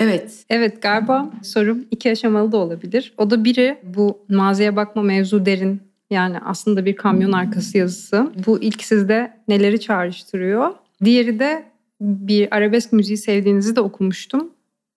Evet. 0.00 0.44
Evet 0.50 0.82
galiba 0.82 1.30
sorum 1.42 1.84
iki 1.90 2.10
aşamalı 2.10 2.52
da 2.52 2.56
olabilir. 2.56 3.12
O 3.18 3.30
da 3.30 3.44
biri 3.44 3.78
bu 3.82 4.18
maziye 4.28 4.76
bakma 4.76 5.02
mevzu 5.02 5.46
derin. 5.46 5.80
Yani 6.10 6.38
aslında 6.44 6.84
bir 6.84 6.96
kamyon 6.96 7.32
arkası 7.32 7.78
yazısı. 7.78 8.32
Bu 8.46 8.62
ilk 8.62 8.84
sizde 8.84 9.32
neleri 9.48 9.80
çağrıştırıyor? 9.80 10.70
Diğeri 11.04 11.38
de 11.38 11.64
bir 12.00 12.56
arabesk 12.56 12.92
müziği 12.92 13.16
sevdiğinizi 13.18 13.76
de 13.76 13.80
okumuştum. 13.80 14.50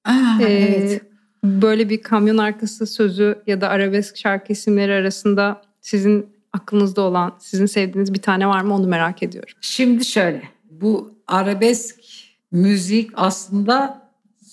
Aa, 0.06 0.12
Ee, 0.42 0.46
evet. 0.46 1.02
Böyle 1.44 1.90
bir 1.90 2.02
kamyon 2.02 2.38
arkası 2.38 2.88
sözü 2.88 3.36
ya 3.48 3.62
da 3.62 3.70
arabesk 3.70 4.18
şarkı 4.18 4.54
isimleri 4.54 4.94
arasında 4.94 5.62
sizin 5.82 6.26
aklınızda 6.54 7.02
olan, 7.02 7.34
sizin 7.40 7.66
sevdiğiniz 7.66 8.14
bir 8.14 8.22
tane 8.22 8.48
var 8.48 8.62
mı 8.62 8.76
onu 8.76 8.88
merak 8.88 9.24
ediyorum. 9.24 9.54
Şimdi 9.62 10.06
şöyle. 10.06 10.42
Bu 10.72 11.12
arabesk 11.28 12.00
müzik 12.52 13.10
aslında 13.16 14.03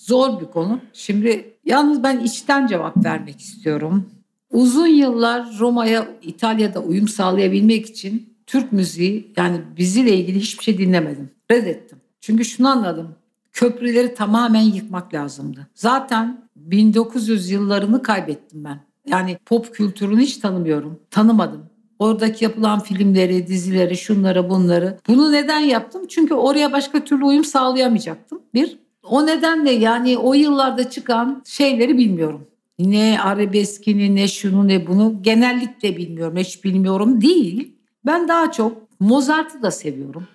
zor 0.01 0.41
bir 0.41 0.45
konu. 0.45 0.79
Şimdi 0.93 1.53
yalnız 1.65 2.03
ben 2.03 2.19
içten 2.19 2.67
cevap 2.67 3.05
vermek 3.05 3.39
istiyorum. 3.39 4.09
Uzun 4.51 4.87
yıllar 4.87 5.59
Roma'ya, 5.59 6.07
İtalya'da 6.21 6.79
uyum 6.79 7.07
sağlayabilmek 7.07 7.85
için 7.85 8.33
Türk 8.47 8.71
müziği 8.71 9.33
yani 9.37 9.61
bizle 9.77 10.17
ilgili 10.17 10.39
hiçbir 10.39 10.63
şey 10.63 10.77
dinlemedim. 10.77 11.29
Reddettim. 11.51 11.97
Çünkü 12.21 12.45
şunu 12.45 12.67
anladım. 12.67 13.15
Köprüleri 13.51 14.13
tamamen 14.13 14.61
yıkmak 14.61 15.13
lazımdı. 15.13 15.67
Zaten 15.75 16.49
1900 16.55 17.49
yıllarını 17.49 18.01
kaybettim 18.01 18.63
ben. 18.63 18.79
Yani 19.07 19.37
pop 19.45 19.73
kültürünü 19.73 20.21
hiç 20.21 20.37
tanımıyorum. 20.37 20.99
Tanımadım. 21.11 21.65
Oradaki 21.99 22.43
yapılan 22.43 22.79
filmleri, 22.79 23.47
dizileri, 23.47 23.97
şunları 23.97 24.49
bunları. 24.49 24.97
Bunu 25.07 25.31
neden 25.31 25.59
yaptım? 25.59 26.07
Çünkü 26.07 26.33
oraya 26.33 26.71
başka 26.71 27.03
türlü 27.03 27.25
uyum 27.25 27.43
sağlayamayacaktım. 27.43 28.41
Bir. 28.53 28.80
O 29.03 29.25
nedenle 29.25 29.71
yani 29.71 30.17
o 30.17 30.33
yıllarda 30.33 30.89
çıkan 30.89 31.43
şeyleri 31.45 31.97
bilmiyorum. 31.97 32.47
Ne 32.79 33.17
arabeskini 33.23 34.15
ne 34.15 34.27
şunu 34.27 34.67
ne 34.67 34.87
bunu 34.87 35.15
genellikle 35.21 35.97
bilmiyorum. 35.97 36.37
Hiç 36.37 36.63
bilmiyorum 36.63 37.21
değil. 37.21 37.75
Ben 38.05 38.27
daha 38.27 38.51
çok 38.51 38.77
Mozart'ı 38.99 39.61
da 39.61 39.71
seviyorum. 39.71 40.27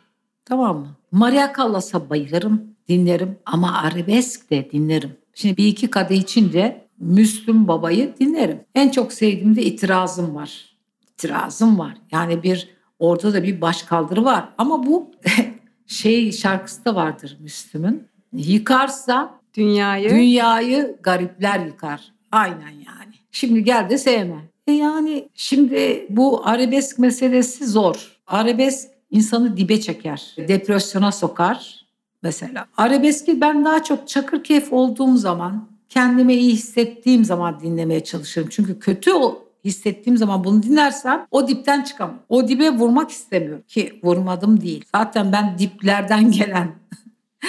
Tamam 0.44 0.78
mı? 0.78 0.88
Maria 1.12 1.52
Callas'a 1.56 2.10
bayılırım, 2.10 2.62
dinlerim 2.88 3.38
ama 3.46 3.82
arabesk 3.82 4.50
de 4.50 4.70
dinlerim. 4.72 5.16
Şimdi 5.34 5.56
bir 5.56 5.66
iki 5.66 5.90
kadeh 5.90 6.16
içince 6.16 6.86
Müslüm 6.98 7.68
Baba'yı 7.68 8.14
dinlerim. 8.20 8.60
En 8.74 8.88
çok 8.90 9.12
sevdiğim 9.12 9.56
de 9.56 9.62
itirazım 9.62 10.34
var. 10.34 10.76
İtirazım 11.12 11.78
var. 11.78 11.94
Yani 12.12 12.42
bir 12.42 12.68
orada 12.98 13.32
da 13.34 13.42
bir 13.42 13.60
başkaldırı 13.60 14.24
var. 14.24 14.48
Ama 14.58 14.86
bu 14.86 15.10
şey 15.86 16.32
şarkısı 16.32 16.84
da 16.84 16.94
vardır 16.94 17.36
Müslüm'ün. 17.40 18.08
Yıkarsa 18.32 19.36
Dünyayı 19.56 20.10
dünyayı 20.10 20.96
garipler 21.02 21.60
yıkar. 21.60 22.12
Aynen 22.32 22.70
yani. 22.70 23.14
Şimdi 23.30 23.64
gel 23.64 23.90
de 23.90 23.98
sevme. 23.98 24.36
E 24.66 24.72
yani 24.72 25.28
şimdi 25.34 26.06
bu 26.10 26.46
arabesk 26.46 26.98
meselesi 26.98 27.66
zor. 27.66 28.16
Arabesk 28.26 28.88
insanı 29.10 29.56
dibe 29.56 29.80
çeker. 29.80 30.34
Depresyona 30.48 31.12
sokar 31.12 31.86
mesela. 32.22 32.66
Arabeski 32.76 33.40
ben 33.40 33.64
daha 33.64 33.82
çok 33.82 34.08
çakır 34.08 34.44
keyif 34.44 34.72
olduğum 34.72 35.16
zaman, 35.16 35.68
kendime 35.88 36.34
iyi 36.34 36.52
hissettiğim 36.52 37.24
zaman 37.24 37.60
dinlemeye 37.60 38.04
çalışırım. 38.04 38.48
Çünkü 38.50 38.78
kötü 38.78 39.10
hissettiğim 39.64 40.16
zaman 40.16 40.44
bunu 40.44 40.62
dinlersem 40.62 41.26
o 41.30 41.48
dipten 41.48 41.82
çıkamam. 41.82 42.18
O 42.28 42.48
dibe 42.48 42.70
vurmak 42.70 43.10
istemiyorum 43.10 43.62
ki 43.68 44.00
vurmadım 44.02 44.60
değil. 44.60 44.84
Zaten 44.94 45.32
ben 45.32 45.58
diplerden 45.58 46.30
gelen 46.38 46.74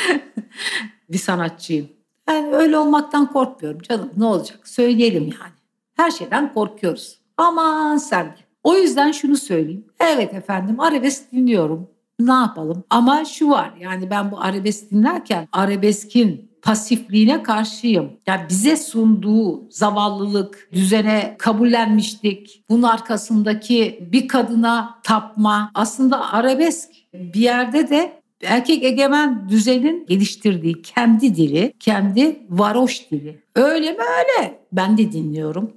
bir 1.09 1.17
sanatçıyım. 1.17 1.89
Yani 2.29 2.55
öyle 2.55 2.77
olmaktan 2.77 3.31
korkmuyorum 3.31 3.81
canım. 3.81 4.11
Ne 4.17 4.25
olacak? 4.25 4.67
Söyleyelim 4.67 5.23
yani. 5.23 5.53
Her 5.93 6.11
şeyden 6.11 6.53
korkuyoruz. 6.53 7.19
Aman 7.37 7.97
sen. 7.97 8.37
O 8.63 8.75
yüzden 8.75 9.11
şunu 9.11 9.37
söyleyeyim. 9.37 9.85
Evet 9.99 10.33
efendim 10.33 10.79
arabesk 10.79 11.31
dinliyorum. 11.31 11.89
Ne 12.19 12.33
yapalım? 12.33 12.83
Ama 12.89 13.25
şu 13.25 13.49
var 13.49 13.73
yani 13.79 14.09
ben 14.09 14.31
bu 14.31 14.41
arabesk 14.41 14.91
dinlerken 14.91 15.47
arabeskin 15.51 16.51
pasifliğine 16.61 17.43
karşıyım. 17.43 18.11
Yani 18.27 18.41
bize 18.49 18.77
sunduğu 18.77 19.69
zavallılık, 19.69 20.69
düzene 20.71 21.35
kabullenmiştik. 21.39 22.63
Bunun 22.69 22.83
arkasındaki 22.83 24.07
bir 24.11 24.27
kadına 24.27 24.99
tapma. 25.03 25.71
Aslında 25.73 26.33
arabesk 26.33 26.89
bir 27.13 27.39
yerde 27.39 27.89
de 27.89 28.16
erkek 28.43 28.83
egemen 28.83 29.49
düzenin 29.49 30.05
geliştirdiği 30.05 30.81
kendi 30.81 31.35
dili, 31.35 31.73
kendi 31.79 32.39
varoş 32.49 33.11
dili. 33.11 33.41
Öyle 33.55 33.91
mi 33.91 33.99
öyle? 33.99 34.59
Ben 34.71 34.97
de 34.97 35.11
dinliyorum. 35.11 35.71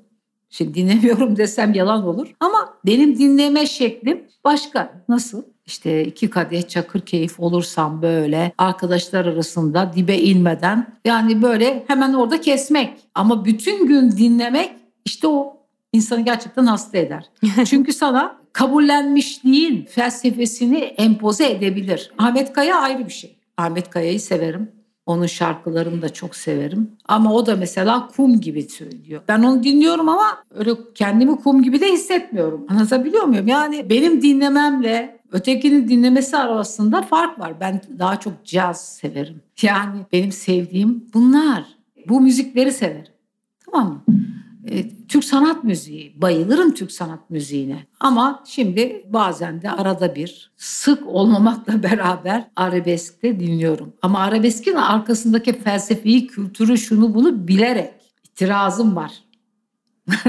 Şimdi 0.50 0.74
dinlemiyorum 0.74 1.36
desem 1.36 1.74
yalan 1.74 2.06
olur. 2.06 2.34
Ama 2.40 2.74
benim 2.86 3.18
dinleme 3.18 3.66
şeklim 3.66 4.22
başka. 4.44 5.04
Nasıl? 5.08 5.42
İşte 5.66 6.04
iki 6.04 6.30
kadeh 6.30 6.68
çakır 6.68 7.00
keyif 7.00 7.40
olursam 7.40 8.02
böyle 8.02 8.52
arkadaşlar 8.58 9.26
arasında 9.26 9.92
dibe 9.96 10.18
inmeden 10.18 10.98
yani 11.04 11.42
böyle 11.42 11.84
hemen 11.86 12.14
orada 12.14 12.40
kesmek. 12.40 12.96
Ama 13.14 13.44
bütün 13.44 13.86
gün 13.86 14.10
dinlemek 14.10 14.70
işte 15.04 15.28
o 15.28 15.56
insanı 15.92 16.20
gerçekten 16.20 16.66
hasta 16.66 16.98
eder. 16.98 17.24
Çünkü 17.66 17.92
sana 17.92 18.39
kabullenmişliğin 18.52 19.84
felsefesini 19.84 20.78
empoze 20.78 21.50
edebilir. 21.50 22.10
Ahmet 22.18 22.52
Kaya 22.52 22.80
ayrı 22.80 23.06
bir 23.06 23.12
şey. 23.12 23.36
Ahmet 23.56 23.90
Kaya'yı 23.90 24.20
severim. 24.20 24.72
Onun 25.06 25.26
şarkılarını 25.26 26.02
da 26.02 26.08
çok 26.08 26.36
severim. 26.36 26.90
Ama 27.08 27.34
o 27.34 27.46
da 27.46 27.56
mesela 27.56 28.08
kum 28.16 28.40
gibi 28.40 28.62
söylüyor. 28.62 29.22
Ben 29.28 29.42
onu 29.42 29.62
dinliyorum 29.62 30.08
ama 30.08 30.44
öyle 30.54 30.70
kendimi 30.94 31.36
kum 31.36 31.62
gibi 31.62 31.80
de 31.80 31.92
hissetmiyorum. 31.92 32.66
Anlatabiliyor 32.68 33.24
muyum? 33.24 33.48
Yani 33.48 33.90
benim 33.90 34.22
dinlememle 34.22 35.20
ötekinin 35.32 35.88
dinlemesi 35.88 36.36
arasında 36.36 37.02
fark 37.02 37.38
var. 37.38 37.60
Ben 37.60 37.80
daha 37.98 38.20
çok 38.20 38.44
caz 38.44 38.84
severim. 38.88 39.42
Yani 39.62 40.00
benim 40.12 40.32
sevdiğim 40.32 41.06
bunlar. 41.14 41.64
Bu 42.08 42.20
müzikleri 42.20 42.72
severim. 42.72 43.12
Tamam 43.64 43.88
mı? 43.92 44.14
E, 44.70 44.84
Türk 45.10 45.24
sanat 45.24 45.64
müziği, 45.64 46.12
bayılırım 46.16 46.74
Türk 46.74 46.92
sanat 46.92 47.30
müziğine. 47.30 47.86
Ama 48.00 48.44
şimdi 48.46 49.06
bazen 49.08 49.62
de 49.62 49.70
arada 49.70 50.14
bir 50.14 50.52
sık 50.56 51.06
olmamakla 51.06 51.82
beraber 51.82 52.50
arabesk 52.56 53.22
de 53.22 53.40
dinliyorum. 53.40 53.92
Ama 54.02 54.18
arabeskin 54.18 54.74
arkasındaki 54.74 55.60
felsefeyi, 55.60 56.26
kültürü, 56.26 56.78
şunu 56.78 57.14
bunu 57.14 57.48
bilerek 57.48 57.94
itirazım 58.24 58.96
var. 58.96 59.12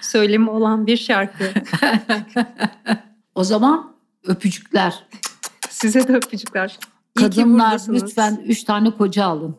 söylemi 0.00 0.50
olan 0.50 0.86
bir 0.86 0.96
şarkı. 0.96 1.44
O 3.34 3.44
zaman 3.44 3.92
öpücükler. 4.24 5.06
Size 5.70 6.08
de 6.08 6.16
öpücükler. 6.16 6.78
İyi 7.18 7.22
Kadınlar 7.22 7.80
lütfen 7.88 8.42
üç 8.46 8.64
tane 8.64 8.90
koca 8.90 9.24
alın. 9.24 9.56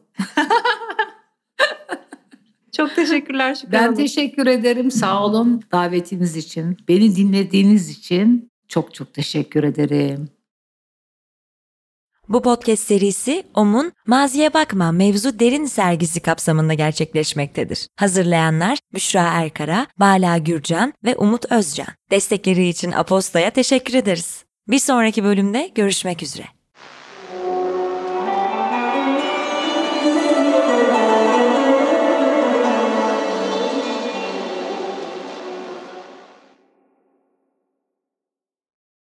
Çok 2.78 2.96
teşekkürler 2.96 3.56
Şükran 3.56 3.72
Ben 3.72 3.96
teşekkür 3.96 4.48
ederim. 4.48 4.92
Sağ 4.92 5.26
olun 5.26 5.62
davetiniz 5.72 6.38
için. 6.38 6.78
Beni 6.88 7.16
dinlediğiniz 7.16 7.90
için 7.90 8.52
çok 8.68 8.94
çok 8.94 9.14
teşekkür 9.14 9.64
ederim. 9.64 10.30
Bu 12.30 12.42
podcast 12.42 12.84
serisi 12.84 13.44
OM'un 13.54 13.92
Maziye 14.08 14.54
Bakma 14.54 14.92
Mevzu 14.92 15.40
Derin 15.40 15.66
sergisi 15.66 16.20
kapsamında 16.20 16.74
gerçekleşmektedir. 16.74 17.88
Hazırlayanlar 17.96 18.80
Büşra 18.94 19.22
Erkara, 19.22 19.88
Bala 20.00 20.38
Gürcan 20.38 20.94
ve 21.04 21.16
Umut 21.16 21.52
Özcan. 21.52 21.88
Destekleri 22.12 22.68
için 22.68 22.92
Aposta'ya 22.92 23.50
teşekkür 23.50 23.94
ederiz. 23.94 24.46
Bir 24.68 24.80
sonraki 24.80 25.24
bölümde 25.24 25.72
görüşmek 25.76 26.24
üzere. 26.24 26.62